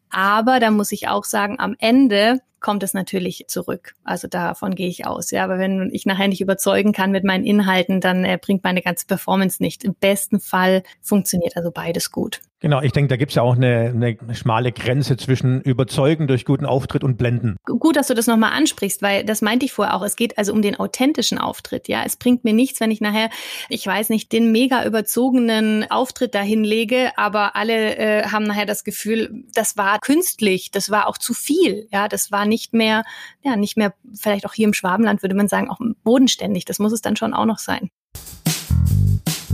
Aber 0.09 0.59
da 0.59 0.71
muss 0.71 0.91
ich 0.91 1.07
auch 1.07 1.23
sagen, 1.23 1.57
am 1.57 1.75
Ende 1.79 2.41
kommt 2.59 2.83
es 2.83 2.93
natürlich 2.93 3.45
zurück. 3.47 3.95
Also 4.03 4.27
davon 4.27 4.75
gehe 4.75 4.87
ich 4.87 5.05
aus. 5.05 5.31
Ja, 5.31 5.43
aber 5.43 5.59
wenn 5.59 5.89
ich 5.91 6.05
nachher 6.05 6.27
nicht 6.27 6.41
überzeugen 6.41 6.91
kann 6.93 7.11
mit 7.11 7.23
meinen 7.23 7.45
Inhalten, 7.45 8.01
dann 8.01 8.25
äh, 8.25 8.37
bringt 8.41 8.63
meine 8.63 8.81
ganze 8.81 9.05
Performance 9.05 9.61
nicht. 9.61 9.83
Im 9.83 9.95
besten 9.95 10.39
Fall 10.39 10.83
funktioniert 11.01 11.55
also 11.57 11.71
beides 11.71 12.11
gut. 12.11 12.41
Genau, 12.59 12.81
ich 12.81 12.91
denke, 12.91 13.09
da 13.09 13.17
gibt's 13.17 13.35
ja 13.35 13.43
auch 13.43 13.55
eine, 13.55 13.93
eine 13.93 14.35
schmale 14.35 14.71
Grenze 14.71 15.15
zwischen 15.15 15.61
Überzeugen 15.61 16.25
durch 16.25 16.43
guten 16.43 16.65
Auftritt 16.65 17.03
und 17.03 17.17
Blenden. 17.17 17.57
Gut, 17.65 17.95
dass 17.95 18.07
du 18.07 18.15
das 18.15 18.25
nochmal 18.25 18.53
ansprichst, 18.53 19.03
weil 19.03 19.23
das 19.23 19.43
meinte 19.43 19.67
ich 19.67 19.73
vorher 19.73 19.93
auch. 19.93 20.01
Es 20.01 20.15
geht 20.15 20.39
also 20.39 20.53
um 20.53 20.63
den 20.63 20.79
authentischen 20.79 21.37
Auftritt. 21.37 21.87
Ja, 21.87 22.01
es 22.03 22.15
bringt 22.15 22.43
mir 22.45 22.53
nichts, 22.53 22.79
wenn 22.79 22.89
ich 22.89 22.99
nachher, 22.99 23.29
ich 23.69 23.85
weiß 23.85 24.09
nicht, 24.09 24.31
den 24.31 24.51
mega 24.51 24.83
überzogenen 24.85 25.89
Auftritt 25.91 26.33
dahin 26.33 26.63
lege, 26.63 27.11
aber 27.15 27.55
alle 27.55 27.95
äh, 27.95 28.23
haben 28.23 28.45
nachher 28.45 28.65
das 28.65 28.83
Gefühl, 28.83 29.43
das 29.53 29.77
war 29.77 29.99
künstlich, 29.99 30.71
das 30.71 30.89
war 30.89 31.07
auch 31.07 31.19
zu 31.19 31.35
viel. 31.35 31.87
Ja, 31.91 32.07
das 32.07 32.31
war 32.31 32.47
nicht 32.47 32.73
mehr, 32.73 33.03
ja, 33.43 33.55
nicht 33.55 33.77
mehr, 33.77 33.93
vielleicht 34.15 34.47
auch 34.47 34.53
hier 34.53 34.65
im 34.65 34.73
Schwabenland 34.73 35.21
würde 35.21 35.35
man 35.35 35.47
sagen, 35.47 35.69
auch 35.69 35.79
bodenständig. 36.03 36.65
Das 36.65 36.79
muss 36.79 36.91
es 36.91 37.01
dann 37.01 37.17
schon 37.17 37.35
auch 37.35 37.45
noch 37.45 37.59
sein. 37.59 37.91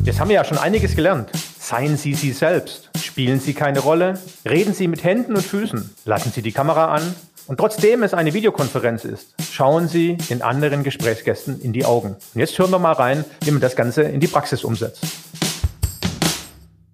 Jetzt 0.06 0.22
haben 0.22 0.30
wir 0.30 0.36
ja 0.36 0.46
schon 0.46 0.58
einiges 0.58 0.96
gelernt. 0.96 1.32
Seien 1.64 1.96
Sie 1.96 2.14
Sie 2.14 2.34
selbst. 2.34 2.90
Spielen 3.02 3.40
Sie 3.40 3.54
keine 3.54 3.80
Rolle. 3.80 4.20
Reden 4.44 4.74
Sie 4.74 4.90
mit 4.90 5.06
Händen 5.06 5.34
und 5.34 5.46
Füßen. 5.46 5.96
Lassen 6.04 6.30
Sie 6.34 6.42
die 6.42 6.52
Kamera 6.52 6.94
an. 6.94 7.16
Und 7.48 7.56
trotzdem 7.56 8.04
es 8.04 8.14
eine 8.14 8.34
Videokonferenz 8.34 9.06
ist, 9.06 9.34
schauen 9.50 9.88
Sie 9.88 10.18
den 10.30 10.42
anderen 10.42 10.84
Gesprächsgästen 10.84 11.62
in 11.62 11.72
die 11.72 11.86
Augen. 11.86 12.18
Und 12.34 12.40
jetzt 12.42 12.60
hören 12.60 12.72
wir 12.72 12.80
mal 12.80 12.92
rein, 12.92 13.24
wie 13.46 13.52
man 13.52 13.62
das 13.62 13.78
Ganze 13.78 14.02
in 14.02 14.20
die 14.20 14.28
Praxis 14.28 14.66
umsetzt. 14.66 15.06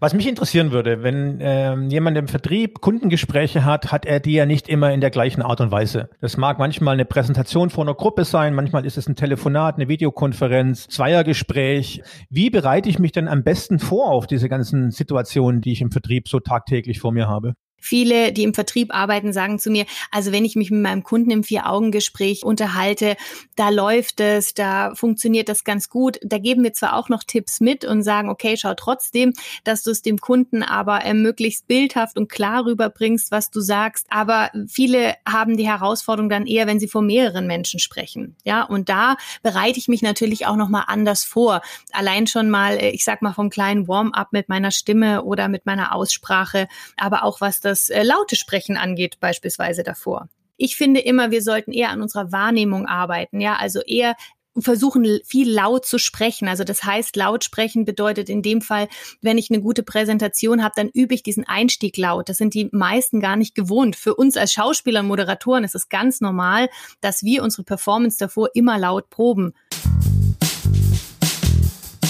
Was 0.01 0.13
mich 0.13 0.29
interessieren 0.29 0.71
würde, 0.71 1.03
wenn 1.03 1.39
ähm, 1.41 1.89
jemand 1.89 2.17
im 2.17 2.29
Vertrieb 2.29 2.79
Kundengespräche 2.79 3.65
hat, 3.65 3.91
hat 3.91 4.05
er 4.05 4.21
die 4.21 4.31
ja 4.31 4.45
nicht 4.45 4.69
immer 4.69 4.93
in 4.93 5.01
der 5.01 5.09
gleichen 5.09 5.41
Art 5.41 5.59
und 5.59 5.71
Weise. 5.71 6.09
Das 6.21 6.37
mag 6.37 6.57
manchmal 6.57 6.93
eine 6.93 7.03
Präsentation 7.03 7.69
vor 7.69 7.83
einer 7.83 7.95
Gruppe 7.95 8.23
sein, 8.23 8.53
manchmal 8.53 8.85
ist 8.85 8.97
es 8.97 9.09
ein 9.09 9.17
Telefonat, 9.17 9.75
eine 9.75 9.89
Videokonferenz, 9.89 10.87
Zweiergespräch. 10.87 12.01
Wie 12.29 12.49
bereite 12.49 12.87
ich 12.87 12.97
mich 12.97 13.11
denn 13.11 13.27
am 13.27 13.43
besten 13.43 13.77
vor 13.77 14.11
auf 14.11 14.25
diese 14.25 14.47
ganzen 14.47 14.91
Situationen, 14.91 15.59
die 15.59 15.73
ich 15.73 15.81
im 15.81 15.91
Vertrieb 15.91 16.29
so 16.29 16.39
tagtäglich 16.39 17.01
vor 17.01 17.11
mir 17.11 17.27
habe? 17.27 17.55
Viele, 17.79 18.31
die 18.31 18.43
im 18.43 18.53
Vertrieb 18.53 18.93
arbeiten, 18.93 19.33
sagen 19.33 19.59
zu 19.59 19.69
mir, 19.69 19.85
also 20.11 20.31
wenn 20.31 20.45
ich 20.45 20.55
mich 20.55 20.71
mit 20.71 20.81
meinem 20.81 21.03
Kunden 21.03 21.31
im 21.31 21.43
Vier-Augen-Gespräch 21.43 22.43
unterhalte, 22.43 23.15
da 23.55 23.69
läuft 23.69 24.19
es, 24.19 24.53
da 24.53 24.93
funktioniert 24.95 25.49
das 25.49 25.63
ganz 25.63 25.89
gut. 25.89 26.19
Da 26.23 26.37
geben 26.37 26.63
wir 26.63 26.73
zwar 26.73 26.95
auch 26.95 27.09
noch 27.09 27.23
Tipps 27.23 27.59
mit 27.59 27.85
und 27.85 28.03
sagen, 28.03 28.29
okay, 28.29 28.55
schau 28.57 28.73
trotzdem, 28.73 29.33
dass 29.63 29.83
du 29.83 29.91
es 29.91 30.01
dem 30.01 30.19
Kunden 30.19 30.63
aber 30.63 31.03
äh, 31.03 31.13
möglichst 31.13 31.67
bildhaft 31.67 32.17
und 32.17 32.29
klar 32.29 32.65
rüberbringst, 32.65 33.31
was 33.31 33.49
du 33.49 33.61
sagst. 33.61 34.07
Aber 34.09 34.51
viele 34.67 35.15
haben 35.27 35.57
die 35.57 35.67
Herausforderung 35.67 36.29
dann 36.29 36.45
eher, 36.45 36.67
wenn 36.67 36.79
sie 36.79 36.87
vor 36.87 37.01
mehreren 37.01 37.47
Menschen 37.47 37.79
sprechen. 37.79 38.35
Ja, 38.43 38.63
und 38.63 38.89
da 38.89 39.15
bereite 39.43 39.79
ich 39.79 39.87
mich 39.87 40.01
natürlich 40.01 40.45
auch 40.45 40.55
nochmal 40.55 40.85
anders 40.87 41.23
vor. 41.23 41.61
Allein 41.91 42.27
schon 42.27 42.49
mal, 42.49 42.77
äh, 42.77 42.89
ich 42.89 43.03
sag 43.03 43.21
mal, 43.21 43.33
vom 43.33 43.49
kleinen 43.49 43.87
Warm-up 43.87 44.29
mit 44.31 44.49
meiner 44.49 44.71
Stimme 44.71 45.23
oder 45.23 45.47
mit 45.47 45.65
meiner 45.65 45.93
Aussprache, 45.93 46.67
aber 46.97 47.23
auch 47.23 47.41
was 47.41 47.59
das 47.69 47.89
äh, 47.89 48.03
laute 48.03 48.35
Sprechen 48.35 48.77
angeht, 48.77 49.19
beispielsweise 49.19 49.83
davor. 49.83 50.27
Ich 50.57 50.75
finde 50.75 50.99
immer, 50.99 51.31
wir 51.31 51.41
sollten 51.41 51.71
eher 51.71 51.89
an 51.89 52.01
unserer 52.01 52.31
Wahrnehmung 52.31 52.85
arbeiten, 52.85 53.39
ja, 53.39 53.55
also 53.55 53.79
eher 53.81 54.15
versuchen 54.57 55.19
viel 55.23 55.49
laut 55.49 55.85
zu 55.85 55.97
sprechen. 55.97 56.47
Also 56.47 56.63
das 56.63 56.83
heißt, 56.83 57.15
laut 57.15 57.43
sprechen 57.43 57.85
bedeutet 57.85 58.29
in 58.29 58.41
dem 58.41 58.61
Fall, 58.61 58.87
wenn 59.21 59.37
ich 59.37 59.49
eine 59.49 59.61
gute 59.61 59.83
Präsentation 59.83 60.63
habe, 60.63 60.73
dann 60.75 60.89
übe 60.89 61.13
ich 61.13 61.23
diesen 61.23 61.47
Einstieg 61.47 61.97
laut. 61.97 62.29
Das 62.29 62.37
sind 62.37 62.53
die 62.53 62.67
meisten 62.71 63.21
gar 63.21 63.35
nicht 63.35 63.55
gewohnt. 63.55 63.95
Für 63.95 64.15
uns 64.15 64.37
als 64.37 64.51
Schauspieler 64.51 65.01
und 65.01 65.07
Moderatoren 65.07 65.63
ist 65.63 65.75
es 65.75 65.87
ganz 65.87 66.19
normal, 66.19 66.69
dass 66.99 67.23
wir 67.23 67.43
unsere 67.43 67.63
Performance 67.63 68.17
davor 68.17 68.49
immer 68.53 68.77
laut 68.77 69.09
proben. 69.09 69.53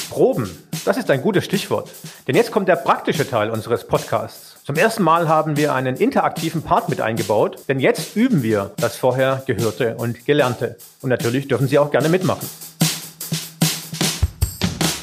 Proben, 0.10 0.50
das 0.86 0.98
ist 0.98 1.10
ein 1.12 1.22
gutes 1.22 1.46
Stichwort. 1.46 1.92
Denn 2.30 2.36
jetzt 2.36 2.52
kommt 2.52 2.68
der 2.68 2.76
praktische 2.76 3.28
Teil 3.28 3.50
unseres 3.50 3.88
Podcasts. 3.88 4.64
Zum 4.64 4.76
ersten 4.76 5.02
Mal 5.02 5.28
haben 5.28 5.58
wir 5.58 5.74
einen 5.74 5.96
interaktiven 5.96 6.62
Part 6.62 6.88
mit 6.88 7.02
eingebaut, 7.02 7.64
denn 7.68 7.80
jetzt 7.80 8.16
üben 8.16 8.44
wir 8.44 8.70
das 8.78 8.98
vorher 8.98 9.42
Gehörte 9.48 9.96
und 9.96 10.28
Gelernte. 10.28 10.78
Und 11.02 11.10
natürlich 11.10 11.48
dürfen 11.48 11.68
Sie 11.68 11.80
auch 11.80 11.90
gerne 11.90 12.08
mitmachen. 12.08 12.48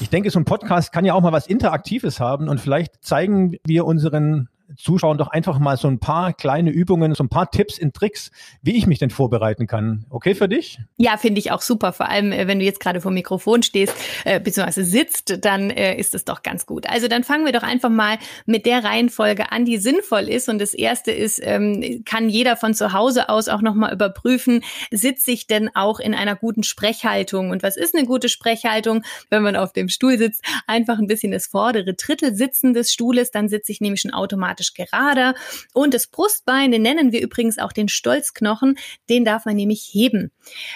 Ich 0.00 0.08
denke, 0.08 0.30
so 0.30 0.38
ein 0.38 0.44
Podcast 0.44 0.92
kann 0.92 1.04
ja 1.04 1.14
auch 1.14 1.20
mal 1.20 1.32
was 1.32 1.48
Interaktives 1.48 2.20
haben 2.20 2.48
und 2.48 2.60
vielleicht 2.60 3.04
zeigen 3.04 3.56
wir 3.66 3.86
unseren 3.86 4.48
Zuschauern 4.76 5.18
doch 5.18 5.28
einfach 5.28 5.58
mal 5.58 5.76
so 5.76 5.88
ein 5.88 5.98
paar 5.98 6.32
kleine 6.32 6.70
Übungen, 6.70 7.14
so 7.14 7.24
ein 7.24 7.28
paar 7.28 7.50
Tipps 7.50 7.78
und 7.78 7.94
Tricks, 7.94 8.30
wie 8.62 8.76
ich 8.76 8.86
mich 8.86 8.98
denn 8.98 9.10
vorbereiten 9.10 9.66
kann. 9.66 10.04
Okay 10.10 10.34
für 10.34 10.48
dich? 10.48 10.78
Ja, 10.96 11.16
finde 11.16 11.38
ich 11.38 11.52
auch 11.52 11.62
super. 11.62 11.92
Vor 11.92 12.08
allem, 12.08 12.32
äh, 12.32 12.46
wenn 12.46 12.58
du 12.58 12.64
jetzt 12.64 12.80
gerade 12.80 13.00
vor 13.00 13.10
dem 13.10 13.14
Mikrofon 13.14 13.62
stehst, 13.62 13.94
äh, 14.24 14.40
beziehungsweise 14.40 14.84
sitzt, 14.84 15.44
dann 15.44 15.70
äh, 15.70 15.96
ist 15.96 16.14
es 16.14 16.24
doch 16.24 16.42
ganz 16.42 16.66
gut. 16.66 16.88
Also 16.88 17.08
dann 17.08 17.24
fangen 17.24 17.44
wir 17.44 17.52
doch 17.52 17.62
einfach 17.62 17.90
mal 17.90 18.18
mit 18.44 18.66
der 18.66 18.84
Reihenfolge 18.84 19.52
an, 19.52 19.64
die 19.64 19.78
sinnvoll 19.78 20.28
ist. 20.28 20.48
Und 20.48 20.60
das 20.60 20.74
erste 20.74 21.12
ist, 21.12 21.40
ähm, 21.42 22.02
kann 22.04 22.28
jeder 22.28 22.56
von 22.56 22.74
zu 22.74 22.92
Hause 22.92 23.28
aus 23.28 23.48
auch 23.48 23.62
nochmal 23.62 23.92
überprüfen, 23.92 24.62
sitze 24.90 25.30
ich 25.30 25.46
denn 25.46 25.70
auch 25.74 26.00
in 26.00 26.14
einer 26.14 26.36
guten 26.36 26.64
Sprechhaltung? 26.64 27.50
Und 27.50 27.62
was 27.62 27.76
ist 27.76 27.94
eine 27.94 28.06
gute 28.06 28.28
Sprechhaltung? 28.28 29.04
Wenn 29.30 29.42
man 29.42 29.56
auf 29.56 29.72
dem 29.72 29.88
Stuhl 29.88 30.18
sitzt, 30.18 30.42
einfach 30.66 30.98
ein 30.98 31.06
bisschen 31.06 31.32
das 31.32 31.46
vordere 31.46 31.94
Drittel 31.94 32.34
sitzen 32.34 32.74
des 32.74 32.92
Stuhles, 32.92 33.30
dann 33.30 33.48
sitze 33.48 33.72
ich 33.72 33.80
nämlich 33.80 34.00
schon 34.00 34.12
automatisch 34.12 34.55
automatisch 34.56 34.74
gerade. 34.74 35.34
Und 35.74 35.94
das 35.94 36.06
Brustbein, 36.06 36.70
den 36.72 36.82
nennen 36.82 37.12
wir 37.12 37.22
übrigens 37.22 37.58
auch 37.58 37.72
den 37.72 37.88
Stolzknochen, 37.88 38.78
den 39.08 39.24
darf 39.24 39.44
man 39.44 39.56
nämlich 39.56 39.88
heben. 39.92 40.32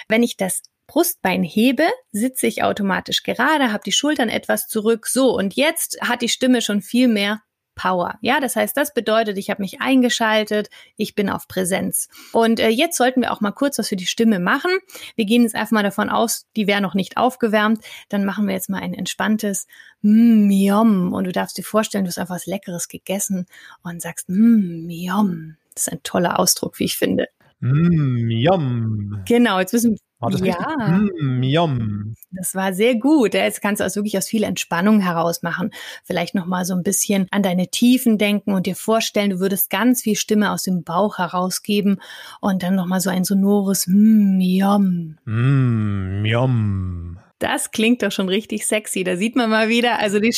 Wenn 0.09 0.23
ich 0.23 0.37
das 0.37 0.63
Brustbein 0.87 1.45
hebe, 1.45 1.87
sitze 2.11 2.47
ich 2.47 2.63
automatisch 2.63 3.23
gerade, 3.23 3.73
habe 3.73 3.83
die 3.85 3.93
Schultern 3.93 4.29
etwas 4.29 4.67
zurück. 4.67 5.07
So, 5.07 5.37
und 5.37 5.55
jetzt 5.55 5.99
hat 6.01 6.23
die 6.23 6.29
Stimme 6.29 6.63
schon 6.63 6.83
viel 6.83 7.09
mehr 7.09 7.41
Power. 7.75 8.19
Ja, 8.21 8.41
das 8.41 8.57
heißt, 8.57 8.77
das 8.77 8.95
bedeutet, 8.95 9.39
ich 9.39 9.51
habe 9.51 9.63
mich 9.63 9.81
eingeschaltet, 9.81 10.69
ich 10.97 11.15
bin 11.15 11.31
auf 11.31 11.49
Präsenz. 11.49 12.09
Und 12.33 12.61
äh, 12.61 12.69
jetzt 12.69 12.97
sollten 12.97 13.23
wir 13.23 13.33
auch 13.33 13.41
mal 13.41 13.53
kurz 13.53 13.79
was 13.79 13.89
für 13.89 13.97
die 13.97 14.07
Stimme 14.07 14.39
machen. 14.39 14.71
Wir 15.17 15.25
gehen 15.25 15.43
jetzt 15.43 15.55
einfach 15.55 15.73
mal 15.73 15.83
davon 15.83 16.11
aus, 16.11 16.47
die 16.57 16.67
wäre 16.67 16.81
noch 16.81 16.95
nicht 16.95 17.17
aufgewärmt. 17.17 17.83
Dann 18.09 18.25
machen 18.25 18.47
wir 18.47 18.55
jetzt 18.55 18.71
mal 18.71 18.81
ein 18.81 18.95
entspanntes 18.95 19.67
mm, 20.03 20.51
Yum. 20.51 21.13
Und 21.13 21.25
du 21.25 21.33
darfst 21.33 21.57
dir 21.59 21.65
vorstellen, 21.65 22.05
du 22.05 22.09
hast 22.09 22.19
einfach 22.19 22.35
was 22.35 22.47
Leckeres 22.47 22.89
gegessen 22.89 23.47
und 23.83 24.03
sagst 24.03 24.29
mm, 24.29 24.89
Yum. 24.91 25.57
Das 25.75 25.87
ist 25.87 25.93
ein 25.93 26.03
toller 26.03 26.39
Ausdruck, 26.39 26.79
wie 26.79 26.85
ich 26.85 26.97
finde. 26.97 27.29
Mm, 27.61 28.31
yum. 28.31 29.23
Genau, 29.27 29.61
jetzt 29.61 29.73
müssen 29.73 29.99
war 30.21 30.31
das 30.31 30.41
ja. 30.43 30.77
Mm, 30.77 31.43
yum. 31.43 32.15
Das 32.31 32.55
war 32.55 32.75
sehr 32.75 32.95
gut. 32.97 33.35
Jetzt 33.35 33.63
kannst 33.63 33.81
du 33.81 33.85
also 33.85 34.01
wirklich 34.01 34.19
aus 34.19 34.29
viel 34.29 34.43
Entspannung 34.43 35.01
heraus 35.01 35.43
machen. 35.43 35.71
Vielleicht 36.05 36.35
noch 36.35 36.47
mal 36.47 36.65
so 36.65 36.75
ein 36.75 36.83
bisschen 36.83 37.27
an 37.31 37.43
deine 37.43 37.69
Tiefen 37.69 38.19
denken 38.19 38.53
und 38.53 38.67
dir 38.67 38.77
vorstellen, 38.77 39.31
du 39.31 39.41
würdest 39.41 39.71
ganz 39.71 40.03
viel 40.03 40.17
Stimme 40.17 40.53
aus 40.53 40.63
dem 40.63 40.85
Bauch 40.85 41.19
herausgeben 41.19 42.01
und 42.41 42.63
dann 42.63 42.75
noch 42.75 42.87
mal 42.87 43.01
so 43.01 43.09
ein 43.11 43.25
sonores 43.25 43.87
mm, 43.87 44.41
yum. 44.41 45.17
Mm, 45.25 46.25
yum. 46.27 47.19
Das 47.39 47.71
klingt 47.71 48.03
doch 48.03 48.13
schon 48.13 48.29
richtig 48.29 48.67
sexy. 48.67 49.03
Da 49.03 49.17
sieht 49.17 49.35
man 49.35 49.49
mal 49.49 49.71
wieder, 49.71 49.99
also 49.99 50.21
die 50.21 50.35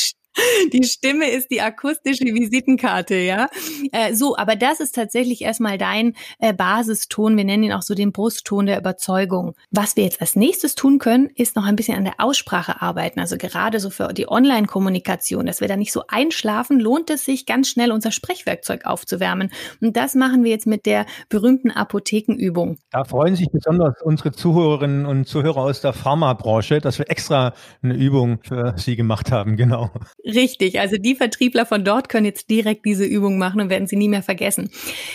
die 0.73 0.85
Stimme 0.85 1.31
ist 1.31 1.51
die 1.51 1.61
akustische 1.61 2.25
Visitenkarte, 2.25 3.17
ja. 3.17 3.49
Äh, 3.93 4.15
so, 4.15 4.37
aber 4.37 4.57
das 4.57 4.81
ist 4.81 4.95
tatsächlich 4.95 5.43
erstmal 5.43 5.79
dein 5.79 6.15
äh, 6.39 6.53
Basiston. 6.53 7.37
Wir 7.37 7.45
nennen 7.45 7.65
ihn 7.65 7.73
auch 7.73 7.83
so 7.83 7.95
den 7.95 8.13
Brustton 8.13 8.67
der 8.67 8.79
Überzeugung. 8.79 9.55
Was 9.71 9.97
wir 9.97 10.05
jetzt 10.05 10.21
als 10.21 10.37
nächstes 10.37 10.75
tun 10.75 10.99
können, 10.99 11.29
ist 11.35 11.57
noch 11.57 11.65
ein 11.65 11.77
bisschen 11.77 11.97
an 11.97 12.05
der 12.05 12.15
Aussprache 12.19 12.81
arbeiten. 12.81 13.21
Also 13.21 13.37
gerade 13.37 13.81
so 13.81 13.91
für 13.91 14.13
die 14.13 14.29
Online-Kommunikation, 14.29 15.47
dass 15.47 15.61
wir 15.61 15.69
da 15.69 15.77
nicht 15.77 15.93
so 15.93 16.05
einschlafen, 16.09 16.81
lohnt 16.81 17.11
es 17.11 17.25
sich 17.25 17.47
ganz 17.47 17.69
schnell 17.69 17.93
unser 17.93 18.11
Sprechwerkzeug 18.11 18.87
aufzuwärmen. 18.87 19.51
Und 19.81 19.97
das 19.97 20.15
machen 20.15 20.45
wir 20.45 20.51
jetzt 20.51 20.67
mit 20.67 20.87
der 20.87 21.07
berühmten 21.29 21.71
Apothekenübung. 21.71 22.79
Da 22.91 23.05
freuen 23.05 23.37
sich 23.37 23.51
besonders 23.51 24.01
unsere 24.03 24.33
Zuhörerinnen 24.33 25.07
und 25.07 25.27
Zuhörer 25.27 25.59
aus 25.59 25.81
der 25.81 25.93
Pharmabranche, 25.93 26.81
dass 26.81 26.99
wir 26.99 27.11
extra 27.11 27.55
eine 27.83 27.95
Übung 27.95 28.41
für 28.43 28.75
sie 28.77 28.97
gemacht 28.97 29.31
haben, 29.31 29.57
genau. 29.57 29.91
Richtig, 30.25 30.79
also 30.79 30.99
die 30.99 31.17
Vertriebler 31.17 31.67
von 31.67 31.85
dort 31.85 32.09
können 32.09 32.27
jetzt 32.27 32.49
direkt 32.49 32.85
diese 32.85 33.05
Übung 33.05 33.39
machen 33.39 33.61
und 33.61 33.71
werden 33.71 33.89
sie 33.89 33.97
nie 33.97 34.09
mehr 34.09 34.23
vergessen. 34.23 34.71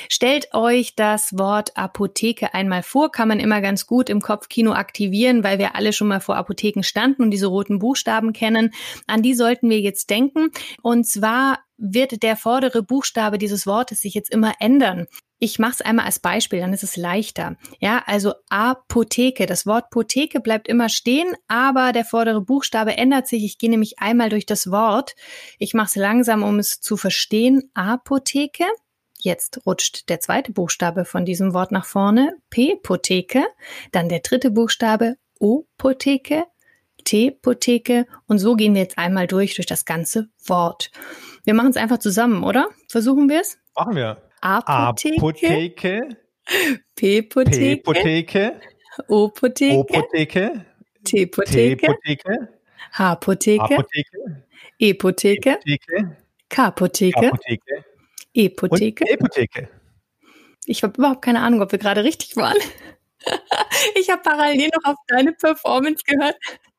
Stellt 0.09 0.53
euch 0.53 0.95
das 0.95 1.37
Wort 1.37 1.77
Apotheke 1.77 2.53
einmal 2.53 2.83
vor, 2.83 3.09
kann 3.09 3.29
man 3.29 3.39
immer 3.39 3.61
ganz 3.61 3.87
gut 3.87 4.09
im 4.09 4.19
Kopfkino 4.19 4.73
aktivieren, 4.73 5.45
weil 5.45 5.59
wir 5.59 5.75
alle 5.75 5.93
schon 5.93 6.09
mal 6.09 6.19
vor 6.19 6.35
Apotheken 6.35 6.83
standen 6.83 7.23
und 7.23 7.31
diese 7.31 7.47
roten 7.47 7.79
Buchstaben 7.79 8.33
kennen. 8.33 8.73
An 9.05 9.21
die 9.21 9.33
sollten 9.33 9.69
wir 9.69 9.79
jetzt 9.79 10.09
denken. 10.09 10.49
Und 10.81 11.07
zwar 11.07 11.59
wird 11.77 12.21
der 12.21 12.35
vordere 12.35 12.83
Buchstabe 12.83 13.37
dieses 13.37 13.65
Wortes 13.65 14.01
sich 14.01 14.13
jetzt 14.13 14.31
immer 14.31 14.55
ändern. 14.59 15.05
Ich 15.39 15.59
mache 15.59 15.73
es 15.73 15.81
einmal 15.81 16.05
als 16.05 16.19
Beispiel, 16.19 16.59
dann 16.59 16.73
ist 16.73 16.83
es 16.83 16.97
leichter. 16.97 17.57
Ja, 17.79 18.03
also 18.07 18.33
Apotheke. 18.49 19.45
Das 19.45 19.67
Wort 19.67 19.91
Potheke 19.91 20.39
bleibt 20.39 20.67
immer 20.67 20.89
stehen, 20.89 21.35
aber 21.47 21.91
der 21.91 22.05
vordere 22.05 22.41
Buchstabe 22.41 22.97
ändert 22.97 23.27
sich. 23.27 23.43
Ich 23.43 23.59
gehe 23.59 23.69
nämlich 23.69 23.99
einmal 23.99 24.29
durch 24.29 24.47
das 24.47 24.71
Wort. 24.71 25.15
Ich 25.59 25.75
mache 25.75 25.87
es 25.87 25.95
langsam, 25.95 26.41
um 26.41 26.57
es 26.57 26.81
zu 26.81 26.97
verstehen. 26.97 27.69
Apotheke. 27.75 28.65
Jetzt 29.19 29.61
rutscht 29.65 30.09
der 30.09 30.19
zweite 30.19 30.51
Buchstabe 30.51 31.05
von 31.05 31.25
diesem 31.25 31.53
Wort 31.53 31.71
nach 31.71 31.85
vorne. 31.85 32.37
P-Potheke. 32.49 33.45
Dann 33.91 34.09
der 34.09 34.19
dritte 34.19 34.49
Buchstabe 34.49 35.17
O-Potheke. 35.39 36.45
T-Potheke. 37.03 38.07
Und 38.25 38.39
so 38.39 38.55
gehen 38.55 38.73
wir 38.73 38.81
jetzt 38.81 38.97
einmal 38.97 39.27
durch, 39.27 39.55
durch 39.55 39.67
das 39.67 39.85
ganze 39.85 40.29
Wort. 40.45 40.91
Wir 41.45 41.53
machen 41.53 41.69
es 41.69 41.77
einfach 41.77 41.99
zusammen, 41.99 42.43
oder? 42.43 42.69
Versuchen 42.89 43.29
wir 43.29 43.41
es? 43.41 43.59
Machen 43.75 43.95
wir. 43.95 44.26
Apotheke. 44.47 45.17
Apotheke. 45.17 46.17
P-Potheke. 46.95 47.81
P-Potheke. 47.83 48.61
O-Potheke. 49.09 49.77
O-Potheke. 49.77 50.65
T-Potheke. 51.03 52.47
H-Potheke. 52.93 53.61
Apotheke. 53.61 54.19
E-Potheke. 54.79 55.51
Apotheke. 55.51 56.17
K-Potheke. 56.49 57.27
Apotheke. 57.27 57.83
E-Potheke. 58.33 59.05
E-Potheke. 59.09 59.69
Ich 60.65 60.83
habe 60.83 60.93
überhaupt 60.97 61.21
keine 61.21 61.41
Ahnung, 61.41 61.61
ob 61.61 61.71
wir 61.71 61.79
gerade 61.79 62.03
richtig 62.03 62.35
waren. 62.35 62.57
Ich 63.95 64.09
habe 64.09 64.21
parallel 64.21 64.69
noch 64.73 64.91
auf 64.91 64.97
deine 65.07 65.33
Performance 65.33 66.03
gehört. 66.05 66.37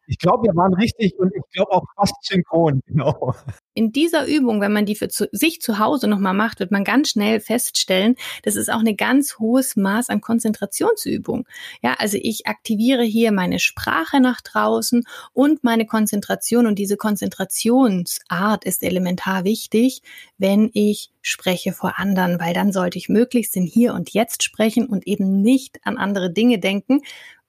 Ich 0.09 0.19
glaube, 0.19 0.49
wir 0.49 0.57
waren 0.57 0.73
richtig 0.73 1.19
und 1.19 1.33
ich 1.37 1.43
glaube 1.53 1.73
auch 1.73 1.85
fast 1.95 2.15
synchron, 2.23 2.81
genau. 2.87 3.35
In 3.75 3.93
dieser 3.93 4.27
Übung, 4.27 4.61
wenn 4.63 4.73
man 4.73 4.87
die 4.87 4.95
für 4.95 5.09
zu, 5.09 5.29
sich 5.33 5.61
zu 5.61 5.79
Hause 5.79 6.09
nochmal 6.09 6.33
macht, 6.33 6.61
wird 6.61 6.71
man 6.71 6.83
ganz 6.83 7.11
schnell 7.11 7.41
feststellen, 7.41 8.17
das 8.43 8.57
ist 8.57 8.71
auch 8.71 8.81
ein 8.81 8.97
ganz 8.97 9.39
hohes 9.39 9.77
Maß 9.77 10.09
an 10.09 10.23
Konzentrationsübung. 10.23 11.47
Ja, 11.83 11.95
also 11.99 12.19
ich 12.21 12.47
aktiviere 12.47 13.03
hier 13.03 13.33
meine 13.33 13.59
Sprache 13.59 14.21
nach 14.21 14.41
draußen 14.41 15.05
und 15.35 15.63
meine 15.63 15.85
Konzentration 15.85 16.67
und 16.67 16.79
diese 16.79 16.97
Konzentrationsart 16.97 18.65
ist 18.65 18.83
elementar 18.83 19.45
wichtig, 19.45 20.03
wenn 20.39 20.71
ich 20.73 21.13
spreche 21.21 21.73
vor 21.73 21.99
anderen, 21.99 22.41
weil 22.41 22.55
dann 22.55 22.73
sollte 22.73 22.97
ich 22.97 23.11
möglichst 23.11 23.55
in 23.57 23.67
Hier 23.67 23.93
und 23.93 24.15
Jetzt 24.15 24.43
sprechen 24.43 24.87
und 24.87 25.07
eben 25.07 25.43
nicht 25.43 25.81
an 25.85 25.99
andere 25.99 26.33
Dinge 26.33 26.59
denken, 26.59 27.03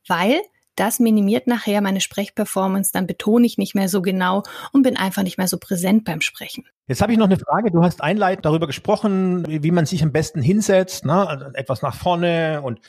weil 0.06 0.42
das 0.80 1.00
minimiert 1.00 1.48
nachher 1.48 1.82
meine 1.82 2.02
Sprechperformance, 2.02 2.92
dann 2.92 3.08
betone 3.08 3.46
ich 3.46 3.58
nicht 3.58 3.76
mehr 3.76 3.90
so 3.90 4.02
genau 4.02 4.44
und 4.72 4.84
bin 4.84 4.98
einfach 4.98 5.24
nicht 5.24 5.38
mehr 5.38 5.48
so 5.48 5.58
präsent 5.58 6.06
beim 6.06 6.22
Sprechen. 6.22 6.66
Jetzt 6.88 7.02
habe 7.02 7.12
ich 7.12 7.18
noch 7.18 7.28
eine 7.28 7.38
Frage. 7.38 7.72
Du 7.72 7.84
hast 7.84 8.02
einleitend 8.02 8.46
darüber 8.46 8.68
gesprochen, 8.68 9.46
wie 9.48 9.72
man 9.72 9.86
sich 9.86 10.02
am 10.02 10.12
besten 10.12 10.42
hinsetzt, 10.42 11.06
ne? 11.06 11.28
Also 11.28 11.46
etwas 11.54 11.82
nach 11.82 11.96
vorne 11.96 12.62
und 12.64 12.80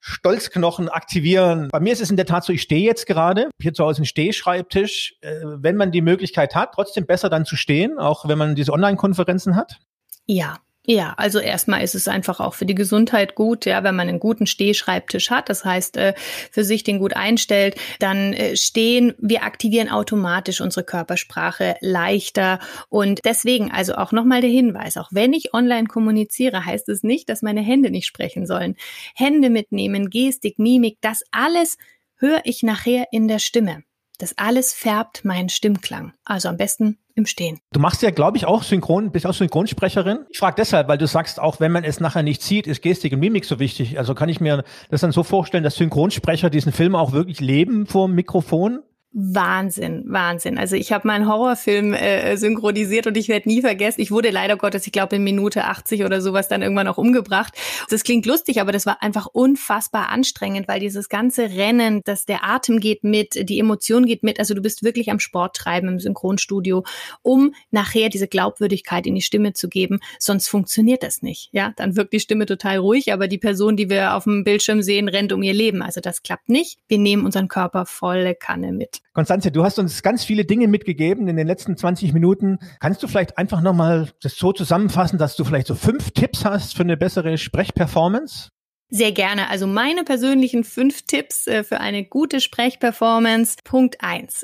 Stolzknochen 0.00 0.88
aktivieren. 0.88 1.68
Bei 1.70 1.80
mir 1.80 1.92
ist 1.92 2.00
es 2.00 2.10
in 2.10 2.16
der 2.16 2.24
Tat 2.24 2.44
so, 2.44 2.52
ich 2.52 2.62
stehe 2.62 2.86
jetzt 2.86 3.06
gerade 3.06 3.50
hier 3.60 3.74
zu 3.74 3.84
Hause 3.84 3.98
einen 3.98 4.06
Stehschreibtisch. 4.06 5.16
Äh, 5.20 5.40
wenn 5.44 5.76
man 5.76 5.92
die 5.92 6.00
Möglichkeit 6.00 6.54
hat, 6.54 6.72
trotzdem 6.74 7.06
besser 7.06 7.28
dann 7.28 7.44
zu 7.44 7.56
stehen, 7.56 7.98
auch 7.98 8.26
wenn 8.26 8.38
man 8.38 8.54
diese 8.54 8.72
Online-Konferenzen 8.72 9.56
hat? 9.56 9.78
Ja, 10.26 10.56
ja, 10.86 11.12
also 11.18 11.38
erstmal 11.38 11.82
ist 11.82 11.94
es 11.94 12.08
einfach 12.08 12.40
auch 12.40 12.54
für 12.54 12.64
die 12.64 12.74
Gesundheit 12.74 13.34
gut, 13.34 13.66
ja, 13.66 13.84
wenn 13.84 13.94
man 13.94 14.08
einen 14.08 14.18
guten 14.18 14.46
Stehschreibtisch 14.46 15.30
hat, 15.30 15.50
das 15.50 15.64
heißt, 15.64 15.98
äh, 15.98 16.14
für 16.50 16.64
sich 16.64 16.84
den 16.84 16.98
gut 16.98 17.14
einstellt, 17.14 17.76
dann 17.98 18.32
äh, 18.32 18.56
stehen, 18.56 19.14
wir 19.18 19.44
aktivieren 19.44 19.90
automatisch 19.90 20.62
unsere 20.62 20.84
Körpersprache 20.84 21.76
leichter 21.80 22.60
und 22.88 23.20
deswegen 23.26 23.70
also 23.70 23.94
auch 23.94 24.12
nochmal 24.12 24.40
der 24.40 24.50
Hinweis, 24.50 24.96
auch 24.96 25.10
wenn 25.12 25.34
ich 25.34 25.52
online 25.52 25.86
kommuniziere, 25.86 26.64
heißt 26.64 26.88
es 26.88 27.02
nicht, 27.02 27.28
dass 27.28 27.42
meine 27.42 27.60
Hände 27.60 27.90
nicht 27.90 28.06
sprechen 28.06 28.46
sollen. 28.46 28.74
Hände 29.14 29.50
mitnehmen, 29.50 30.08
Gestik, 30.08 30.58
Mimik, 30.58 30.96
das 31.02 31.22
alles 31.30 31.76
höre 32.16 32.40
ich 32.44 32.62
nachher 32.62 33.06
in 33.12 33.28
der 33.28 33.38
Stimme. 33.38 33.82
Das 34.20 34.36
alles 34.36 34.74
färbt 34.74 35.24
meinen 35.24 35.48
Stimmklang. 35.48 36.12
Also 36.26 36.50
am 36.50 36.58
besten 36.58 36.98
im 37.14 37.24
Stehen. 37.24 37.58
Du 37.72 37.80
machst 37.80 38.02
ja, 38.02 38.10
glaube 38.10 38.36
ich, 38.36 38.44
auch 38.44 38.62
Synchron, 38.62 39.12
bist 39.12 39.26
auch 39.26 39.32
Synchronsprecherin. 39.32 40.26
Ich 40.28 40.38
frage 40.38 40.56
deshalb, 40.58 40.88
weil 40.88 40.98
du 40.98 41.06
sagst, 41.06 41.40
auch 41.40 41.58
wenn 41.58 41.72
man 41.72 41.84
es 41.84 42.00
nachher 42.00 42.22
nicht 42.22 42.42
sieht, 42.42 42.66
ist 42.66 42.82
Gestik 42.82 43.14
und 43.14 43.20
Mimik 43.20 43.46
so 43.46 43.58
wichtig. 43.58 43.98
Also 43.98 44.14
kann 44.14 44.28
ich 44.28 44.38
mir 44.38 44.62
das 44.90 45.00
dann 45.00 45.12
so 45.12 45.22
vorstellen, 45.22 45.64
dass 45.64 45.76
Synchronsprecher 45.76 46.50
diesen 46.50 46.72
Film 46.72 46.94
auch 46.94 47.12
wirklich 47.12 47.40
leben 47.40 47.86
vor 47.86 48.08
dem 48.08 48.14
Mikrofon? 48.14 48.80
Wahnsinn, 49.12 50.04
Wahnsinn. 50.06 50.56
Also 50.56 50.76
ich 50.76 50.92
habe 50.92 51.08
meinen 51.08 51.26
Horrorfilm 51.26 51.94
äh, 51.94 52.36
synchronisiert 52.36 53.08
und 53.08 53.16
ich 53.16 53.28
werde 53.28 53.48
nie 53.48 53.60
vergessen, 53.60 54.00
ich 54.00 54.12
wurde 54.12 54.30
leider 54.30 54.56
Gottes, 54.56 54.86
ich 54.86 54.92
glaube 54.92 55.16
in 55.16 55.24
Minute 55.24 55.64
80 55.64 56.04
oder 56.04 56.20
sowas 56.20 56.46
dann 56.46 56.62
irgendwann 56.62 56.86
auch 56.86 56.96
umgebracht. 56.96 57.54
Das 57.88 58.04
klingt 58.04 58.24
lustig, 58.24 58.60
aber 58.60 58.70
das 58.70 58.86
war 58.86 59.02
einfach 59.02 59.26
unfassbar 59.26 60.10
anstrengend, 60.10 60.68
weil 60.68 60.78
dieses 60.78 61.08
ganze 61.08 61.50
Rennen, 61.50 62.02
dass 62.04 62.24
der 62.24 62.44
Atem 62.44 62.78
geht 62.78 63.02
mit, 63.02 63.48
die 63.48 63.58
Emotion 63.58 64.06
geht 64.06 64.22
mit, 64.22 64.38
also 64.38 64.54
du 64.54 64.62
bist 64.62 64.84
wirklich 64.84 65.10
am 65.10 65.18
Sport 65.18 65.56
treiben 65.56 65.88
im 65.88 65.98
Synchronstudio, 65.98 66.84
um 67.22 67.52
nachher 67.72 68.10
diese 68.10 68.28
Glaubwürdigkeit 68.28 69.08
in 69.08 69.16
die 69.16 69.22
Stimme 69.22 69.54
zu 69.54 69.68
geben, 69.68 69.98
sonst 70.20 70.46
funktioniert 70.46 71.02
das 71.02 71.20
nicht. 71.20 71.48
Ja, 71.50 71.72
dann 71.76 71.96
wirkt 71.96 72.12
die 72.12 72.20
Stimme 72.20 72.46
total 72.46 72.76
ruhig, 72.76 73.12
aber 73.12 73.26
die 73.26 73.38
Person, 73.38 73.76
die 73.76 73.90
wir 73.90 74.14
auf 74.14 74.22
dem 74.22 74.44
Bildschirm 74.44 74.82
sehen, 74.82 75.08
rennt 75.08 75.32
um 75.32 75.42
ihr 75.42 75.54
Leben. 75.54 75.82
Also 75.82 76.00
das 76.00 76.22
klappt 76.22 76.48
nicht. 76.48 76.78
Wir 76.86 76.98
nehmen 76.98 77.24
unseren 77.24 77.48
Körper 77.48 77.86
volle 77.86 78.36
Kanne 78.36 78.70
mit. 78.70 78.99
Konstanze, 79.12 79.50
du 79.50 79.64
hast 79.64 79.78
uns 79.78 80.02
ganz 80.02 80.24
viele 80.24 80.44
Dinge 80.44 80.68
mitgegeben 80.68 81.26
in 81.26 81.36
den 81.36 81.46
letzten 81.46 81.76
20 81.76 82.12
Minuten. 82.12 82.58
Kannst 82.78 83.02
du 83.02 83.08
vielleicht 83.08 83.38
einfach 83.38 83.60
nochmal 83.60 84.08
das 84.22 84.36
so 84.36 84.52
zusammenfassen, 84.52 85.18
dass 85.18 85.34
du 85.34 85.44
vielleicht 85.44 85.66
so 85.66 85.74
fünf 85.74 86.12
Tipps 86.12 86.44
hast 86.44 86.76
für 86.76 86.82
eine 86.82 86.96
bessere 86.96 87.36
Sprechperformance? 87.36 88.50
Sehr 88.88 89.12
gerne. 89.12 89.48
Also 89.48 89.66
meine 89.66 90.04
persönlichen 90.04 90.64
fünf 90.64 91.02
Tipps 91.02 91.46
äh, 91.46 91.64
für 91.64 91.80
eine 91.80 92.04
gute 92.04 92.40
Sprechperformance. 92.40 93.56
Punkt 93.64 93.96
eins: 94.00 94.42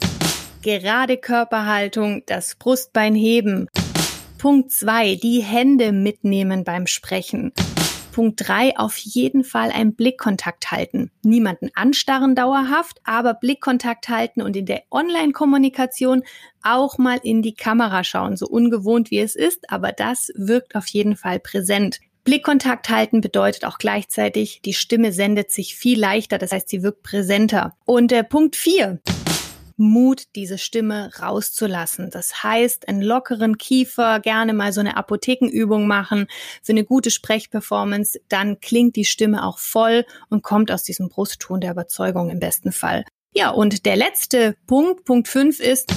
Gerade 0.62 1.16
Körperhaltung, 1.16 2.22
das 2.26 2.54
Brustbein 2.56 3.14
heben. 3.14 3.68
Punkt 4.38 4.72
zwei: 4.72 5.16
Die 5.16 5.42
Hände 5.42 5.92
mitnehmen 5.92 6.64
beim 6.64 6.86
Sprechen. 6.86 7.52
Punkt 8.16 8.48
drei 8.48 8.74
auf 8.78 8.96
jeden 8.96 9.44
Fall 9.44 9.70
einen 9.70 9.94
Blickkontakt 9.94 10.70
halten. 10.70 11.10
Niemanden 11.22 11.68
anstarren 11.74 12.34
dauerhaft, 12.34 12.98
aber 13.04 13.34
Blickkontakt 13.34 14.08
halten 14.08 14.40
und 14.40 14.56
in 14.56 14.64
der 14.64 14.84
Online-Kommunikation 14.90 16.22
auch 16.62 16.96
mal 16.96 17.20
in 17.22 17.42
die 17.42 17.52
Kamera 17.52 18.04
schauen. 18.04 18.38
So 18.38 18.46
ungewohnt 18.46 19.10
wie 19.10 19.18
es 19.18 19.36
ist, 19.36 19.70
aber 19.70 19.92
das 19.92 20.32
wirkt 20.34 20.76
auf 20.76 20.86
jeden 20.86 21.14
Fall 21.14 21.40
präsent. 21.40 22.00
Blickkontakt 22.24 22.88
halten 22.88 23.20
bedeutet 23.20 23.66
auch 23.66 23.76
gleichzeitig, 23.76 24.62
die 24.64 24.72
Stimme 24.72 25.12
sendet 25.12 25.50
sich 25.52 25.76
viel 25.76 26.00
leichter, 26.00 26.38
das 26.38 26.52
heißt, 26.52 26.70
sie 26.70 26.82
wirkt 26.82 27.02
präsenter. 27.02 27.76
Und 27.84 28.12
äh, 28.12 28.24
Punkt 28.24 28.56
vier 28.56 28.98
Mut, 29.76 30.24
diese 30.34 30.58
Stimme 30.58 31.10
rauszulassen. 31.20 32.10
Das 32.10 32.42
heißt, 32.42 32.88
einen 32.88 33.02
lockeren 33.02 33.58
Kiefer, 33.58 34.20
gerne 34.20 34.52
mal 34.52 34.72
so 34.72 34.80
eine 34.80 34.96
Apothekenübung 34.96 35.86
machen 35.86 36.26
für 36.62 36.72
eine 36.72 36.84
gute 36.84 37.10
Sprechperformance. 37.10 38.18
Dann 38.28 38.60
klingt 38.60 38.96
die 38.96 39.04
Stimme 39.04 39.44
auch 39.44 39.58
voll 39.58 40.04
und 40.28 40.42
kommt 40.42 40.70
aus 40.70 40.82
diesem 40.82 41.08
Brustton 41.08 41.60
der 41.60 41.72
Überzeugung 41.72 42.30
im 42.30 42.40
besten 42.40 42.72
Fall. 42.72 43.04
Ja, 43.32 43.50
und 43.50 43.84
der 43.84 43.96
letzte 43.96 44.56
Punkt, 44.66 45.04
Punkt 45.04 45.28
fünf 45.28 45.60
ist, 45.60 45.92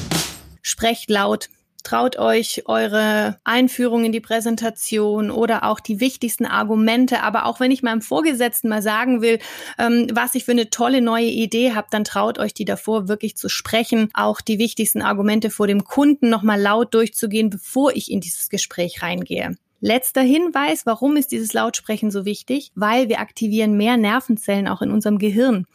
sprecht 0.62 1.10
laut, 1.10 1.50
Traut 1.84 2.18
euch 2.18 2.64
eure 2.66 3.40
Einführung 3.44 4.06
in 4.06 4.12
die 4.12 4.20
Präsentation 4.20 5.32
oder 5.32 5.64
auch 5.64 5.80
die 5.80 6.00
wichtigsten 6.00 6.46
Argumente. 6.46 7.24
Aber 7.24 7.46
auch 7.46 7.60
wenn 7.60 7.72
ich 7.72 7.84
meinem 7.84 8.02
Vorgesetzten 8.02 8.70
mal 8.70 8.82
sagen 8.82 9.22
will, 9.22 9.40
ähm, 9.78 10.08
was 10.12 10.36
ich 10.36 10.46
für 10.46 10.52
eine 10.52 10.70
tolle 10.70 11.02
neue 11.02 11.28
Idee 11.28 11.74
habe, 11.74 11.88
dann 11.90 12.04
traut 12.04 12.38
euch 12.38 12.54
die 12.54 12.66
davor 12.66 13.08
wirklich 13.08 13.38
zu 13.38 13.50
sprechen, 13.50 14.10
auch 14.14 14.42
die 14.42 14.60
wichtigsten 14.60 15.02
Argumente 15.02 15.50
vor 15.50 15.68
dem 15.68 15.84
Kunden 15.84 16.30
nochmal 16.30 16.60
laut 16.60 16.94
durchzugehen, 16.94 17.50
bevor 17.50 17.96
ich 17.96 18.12
in 18.12 18.20
dieses 18.20 18.50
Gespräch 18.50 19.02
reingehe. 19.02 19.56
Letzter 19.82 20.22
Hinweis, 20.22 20.86
warum 20.86 21.16
ist 21.16 21.32
dieses 21.32 21.54
Lautsprechen 21.54 22.12
so 22.12 22.26
wichtig? 22.26 22.72
Weil 22.76 23.08
wir 23.08 23.22
aktivieren 23.22 23.78
mehr 23.78 23.96
Nervenzellen 23.96 24.68
auch 24.68 24.82
in 24.82 24.92
unserem 24.92 25.20
Gehirn. 25.20 25.66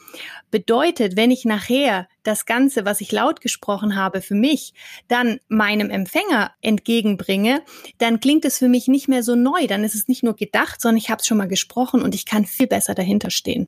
Bedeutet, 0.50 1.16
wenn 1.16 1.30
ich 1.30 1.46
nachher 1.46 2.06
das 2.24 2.46
Ganze, 2.46 2.84
was 2.84 3.00
ich 3.00 3.12
laut 3.12 3.40
gesprochen 3.40 3.94
habe, 3.94 4.20
für 4.20 4.34
mich 4.34 4.74
dann 5.08 5.38
meinem 5.48 5.90
Empfänger 5.90 6.52
entgegenbringe, 6.60 7.62
dann 7.98 8.20
klingt 8.20 8.44
es 8.44 8.58
für 8.58 8.68
mich 8.68 8.88
nicht 8.88 9.08
mehr 9.08 9.22
so 9.22 9.36
neu. 9.36 9.66
Dann 9.68 9.84
ist 9.84 9.94
es 9.94 10.08
nicht 10.08 10.24
nur 10.24 10.34
gedacht, 10.34 10.80
sondern 10.80 10.98
ich 10.98 11.10
habe 11.10 11.20
es 11.20 11.26
schon 11.26 11.38
mal 11.38 11.48
gesprochen 11.48 12.02
und 12.02 12.14
ich 12.14 12.26
kann 12.26 12.44
viel 12.44 12.66
besser 12.66 12.94
dahinter 12.94 13.30
stehen. 13.30 13.66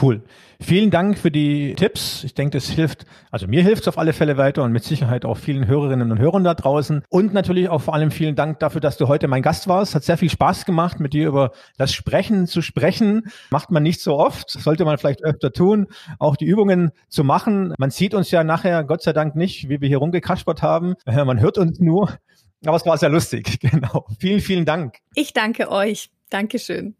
Cool. 0.00 0.22
Vielen 0.60 0.90
Dank 0.90 1.16
für 1.16 1.30
die 1.30 1.74
Tipps. 1.74 2.22
Ich 2.24 2.34
denke, 2.34 2.58
das 2.58 2.68
hilft, 2.68 3.06
also 3.30 3.46
mir 3.46 3.62
hilft 3.62 3.82
es 3.82 3.88
auf 3.88 3.96
alle 3.96 4.12
Fälle 4.12 4.36
weiter 4.36 4.62
und 4.62 4.72
mit 4.72 4.84
Sicherheit 4.84 5.24
auch 5.24 5.38
vielen 5.38 5.66
Hörerinnen 5.66 6.10
und 6.10 6.18
Hörern 6.18 6.44
da 6.44 6.54
draußen. 6.54 7.02
Und 7.08 7.32
natürlich 7.32 7.70
auch 7.70 7.80
vor 7.80 7.94
allem 7.94 8.10
vielen 8.10 8.36
Dank 8.36 8.58
dafür, 8.58 8.82
dass 8.82 8.98
du 8.98 9.08
heute 9.08 9.26
mein 9.26 9.42
Gast 9.42 9.68
warst. 9.68 9.94
Hat 9.94 10.04
sehr 10.04 10.18
viel 10.18 10.28
Spaß 10.28 10.66
gemacht, 10.66 11.00
mit 11.00 11.14
dir 11.14 11.28
über 11.28 11.52
das 11.78 11.94
Sprechen 11.94 12.46
zu 12.46 12.60
sprechen. 12.60 13.24
Macht 13.50 13.70
man 13.70 13.82
nicht 13.82 14.00
so 14.00 14.16
oft. 14.18 14.50
Sollte 14.50 14.84
man 14.84 14.98
vielleicht 14.98 15.24
öfter 15.24 15.50
tun, 15.50 15.86
auch 16.18 16.36
die 16.36 16.46
Übungen 16.46 16.90
zu 17.08 17.24
machen. 17.24 17.74
Man 17.78 17.90
sieht 17.90 18.12
uns 18.12 18.30
ja 18.30 18.44
nachher, 18.44 18.84
Gott 18.84 19.02
sei 19.02 19.14
Dank 19.14 19.34
nicht, 19.34 19.70
wie 19.70 19.80
wir 19.80 19.88
hier 19.88 19.98
rumgekaspert 19.98 20.62
haben. 20.62 20.94
Man 21.06 21.40
hört 21.40 21.56
uns 21.56 21.80
nur. 21.80 22.18
Aber 22.66 22.76
es 22.76 22.84
war 22.84 22.98
sehr 22.98 23.10
lustig. 23.10 23.58
Genau. 23.66 24.06
Vielen, 24.18 24.40
vielen 24.40 24.64
Dank. 24.64 24.96
Ich 25.14 25.32
danke 25.32 25.70
euch. 25.70 26.10
Dankeschön. 26.30 26.96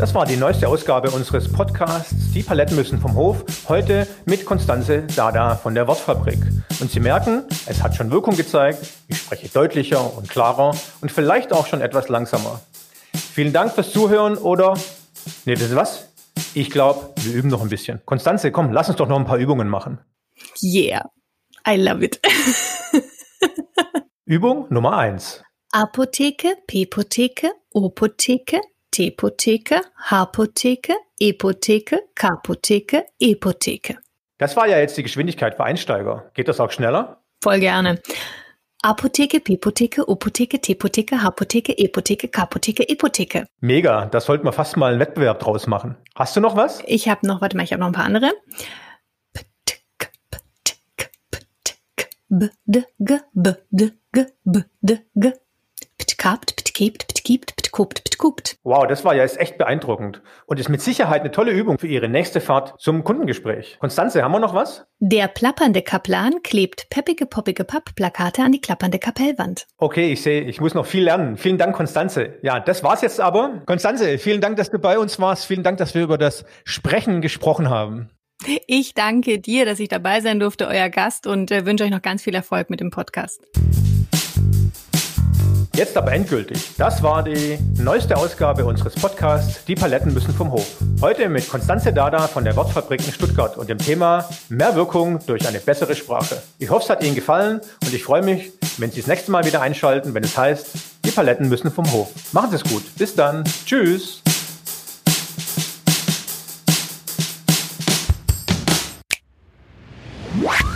Das 0.00 0.14
war 0.14 0.24
die 0.24 0.38
neueste 0.38 0.66
Ausgabe 0.66 1.10
unseres 1.10 1.52
Podcasts 1.52 2.14
Die 2.32 2.42
Paletten 2.42 2.74
müssen 2.74 2.98
vom 2.98 3.16
Hof. 3.16 3.44
Heute 3.68 4.08
mit 4.24 4.46
Konstanze 4.46 5.02
Dada 5.14 5.56
von 5.56 5.74
der 5.74 5.86
Wortfabrik. 5.86 6.38
Und 6.80 6.90
Sie 6.90 7.00
merken, 7.00 7.44
es 7.66 7.82
hat 7.82 7.96
schon 7.96 8.10
Wirkung 8.10 8.34
gezeigt. 8.34 8.78
Ich 9.08 9.18
spreche 9.18 9.50
deutlicher 9.50 10.16
und 10.16 10.30
klarer 10.30 10.74
und 11.02 11.12
vielleicht 11.12 11.52
auch 11.52 11.66
schon 11.66 11.82
etwas 11.82 12.08
langsamer. 12.08 12.62
Vielen 13.12 13.52
Dank 13.52 13.72
fürs 13.74 13.92
Zuhören 13.92 14.38
oder, 14.38 14.72
nee, 15.44 15.52
das 15.52 15.64
ist 15.64 15.76
was? 15.76 16.08
Ich 16.54 16.70
glaube, 16.70 17.10
wir 17.16 17.34
üben 17.34 17.50
noch 17.50 17.60
ein 17.60 17.68
bisschen. 17.68 18.00
Konstanze, 18.06 18.52
komm, 18.52 18.72
lass 18.72 18.88
uns 18.88 18.96
doch 18.96 19.06
noch 19.06 19.18
ein 19.18 19.26
paar 19.26 19.36
Übungen 19.36 19.68
machen. 19.68 19.98
Yeah, 20.62 21.10
I 21.68 21.76
love 21.76 22.02
it. 22.02 22.22
Übung 24.24 24.64
Nummer 24.70 24.96
eins. 24.96 25.42
Apotheke, 25.72 26.56
Pepotheke, 26.66 27.52
Opotheke, 27.74 28.62
T-Potheke, 28.90 29.82
H-Potheke, 29.96 30.94
E-Potheke, 31.18 32.00
K-Potheke, 32.14 33.06
E-Potheke. 33.18 33.98
Das 34.38 34.56
war 34.56 34.66
ja 34.66 34.78
jetzt 34.78 34.96
die 34.96 35.02
Geschwindigkeit 35.02 35.54
für 35.56 35.64
Einsteiger. 35.64 36.30
Geht 36.34 36.48
das 36.48 36.60
auch 36.60 36.70
schneller? 36.70 37.22
Voll 37.42 37.60
gerne. 37.60 38.00
Apotheke, 38.82 39.40
Pipotheke, 39.40 40.08
Opotheke, 40.08 40.58
Tepotheke, 40.58 41.22
Hapotheke, 41.22 41.76
Epotheke, 41.76 42.28
Kapotheke, 42.28 42.88
Epotheke. 42.88 43.46
Mega, 43.60 44.06
das 44.06 44.24
sollten 44.24 44.46
wir 44.46 44.54
fast 44.54 44.78
mal 44.78 44.92
einen 44.92 45.00
Wettbewerb 45.00 45.40
draus 45.40 45.66
machen. 45.66 45.96
Hast 46.14 46.34
du 46.34 46.40
noch 46.40 46.56
was? 46.56 46.82
Ich 46.86 47.06
habe 47.06 47.26
noch, 47.26 47.42
warte 47.42 47.58
mal, 47.58 47.64
ich 47.64 47.72
habe 47.72 47.80
noch 47.80 47.88
ein 47.88 47.92
paar 47.92 48.06
andere. 48.06 48.32
B, 49.34 49.40
d, 49.68 49.74
g, 49.98 50.06
b, 50.30 50.38
d, 50.66 50.72
g, 50.96 51.06
b, 54.44 54.62
d, 54.80 55.00
g. 55.14 55.32
Ptkapt, 55.98 56.56
ptkept, 56.56 57.08
ptkept, 57.08 57.19
ptkopt, 57.38 58.04
ptkupt. 58.04 58.56
Wow, 58.62 58.86
das 58.86 59.04
war 59.04 59.14
ja 59.14 59.22
jetzt 59.22 59.40
echt 59.40 59.58
beeindruckend 59.58 60.22
und 60.46 60.60
ist 60.60 60.68
mit 60.68 60.80
Sicherheit 60.80 61.20
eine 61.20 61.30
tolle 61.30 61.52
Übung 61.52 61.78
für 61.78 61.86
Ihre 61.86 62.08
nächste 62.08 62.40
Fahrt 62.40 62.74
zum 62.78 63.04
Kundengespräch. 63.04 63.78
Konstanze, 63.80 64.22
haben 64.22 64.32
wir 64.32 64.40
noch 64.40 64.54
was? 64.54 64.86
Der 64.98 65.28
plappernde 65.28 65.82
Kaplan 65.82 66.42
klebt 66.42 66.90
peppige, 66.90 67.26
poppige 67.26 67.64
Papp-Plakate 67.64 68.42
an 68.42 68.52
die 68.52 68.60
klappernde 68.60 68.98
Kapellwand. 68.98 69.66
Okay, 69.78 70.12
ich 70.12 70.22
sehe, 70.22 70.42
ich 70.42 70.60
muss 70.60 70.74
noch 70.74 70.86
viel 70.86 71.04
lernen. 71.04 71.36
Vielen 71.36 71.58
Dank, 71.58 71.74
Konstanze. 71.74 72.38
Ja, 72.42 72.60
das 72.60 72.82
war's 72.82 73.02
jetzt 73.02 73.20
aber. 73.20 73.62
Konstanze, 73.66 74.18
vielen 74.18 74.40
Dank, 74.40 74.56
dass 74.56 74.70
du 74.70 74.78
bei 74.78 74.98
uns 74.98 75.18
warst. 75.18 75.46
Vielen 75.46 75.62
Dank, 75.62 75.78
dass 75.78 75.94
wir 75.94 76.02
über 76.02 76.18
das 76.18 76.44
Sprechen 76.64 77.20
gesprochen 77.20 77.70
haben. 77.70 78.10
Ich 78.66 78.94
danke 78.94 79.38
dir, 79.38 79.66
dass 79.66 79.80
ich 79.80 79.88
dabei 79.88 80.20
sein 80.20 80.40
durfte, 80.40 80.66
euer 80.66 80.88
Gast, 80.88 81.26
und 81.26 81.50
äh, 81.50 81.66
wünsche 81.66 81.84
euch 81.84 81.90
noch 81.90 82.02
ganz 82.02 82.22
viel 82.22 82.34
Erfolg 82.34 82.70
mit 82.70 82.80
dem 82.80 82.90
Podcast. 82.90 83.42
Jetzt 85.74 85.96
aber 85.96 86.12
endgültig. 86.12 86.72
Das 86.76 87.02
war 87.02 87.22
die 87.22 87.58
neueste 87.78 88.16
Ausgabe 88.16 88.64
unseres 88.64 88.94
Podcasts 88.94 89.64
Die 89.64 89.74
Paletten 89.74 90.12
müssen 90.12 90.34
vom 90.34 90.50
Hof. 90.50 90.66
Heute 91.00 91.28
mit 91.28 91.48
Konstanze 91.48 91.92
Dada 91.92 92.26
von 92.26 92.44
der 92.44 92.56
Wortfabrik 92.56 93.06
in 93.06 93.12
Stuttgart 93.12 93.56
und 93.56 93.70
dem 93.70 93.78
Thema 93.78 94.28
Mehr 94.48 94.74
Wirkung 94.74 95.20
durch 95.26 95.46
eine 95.46 95.60
bessere 95.60 95.94
Sprache. 95.94 96.42
Ich 96.58 96.70
hoffe, 96.70 96.84
es 96.84 96.90
hat 96.90 97.04
Ihnen 97.04 97.14
gefallen 97.14 97.60
und 97.84 97.94
ich 97.94 98.02
freue 98.02 98.22
mich, 98.22 98.52
wenn 98.78 98.90
Sie 98.90 99.00
das 99.00 99.06
nächste 99.06 99.30
Mal 99.30 99.44
wieder 99.44 99.62
einschalten, 99.62 100.12
wenn 100.12 100.24
es 100.24 100.36
heißt 100.36 100.66
Die 101.04 101.10
Paletten 101.12 101.48
müssen 101.48 101.70
vom 101.70 101.90
Hof. 101.92 102.10
Machen 102.32 102.50
Sie 102.50 102.56
es 102.56 102.64
gut. 102.64 102.82
Bis 102.96 103.14
dann. 103.14 103.44
Tschüss. 103.64 104.22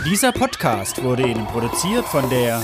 Dieser 0.09 0.31
Podcast 0.31 1.03
wurde 1.03 1.27
Ihnen 1.27 1.45
produziert 1.47 2.05
von 2.05 2.29
der 2.29 2.61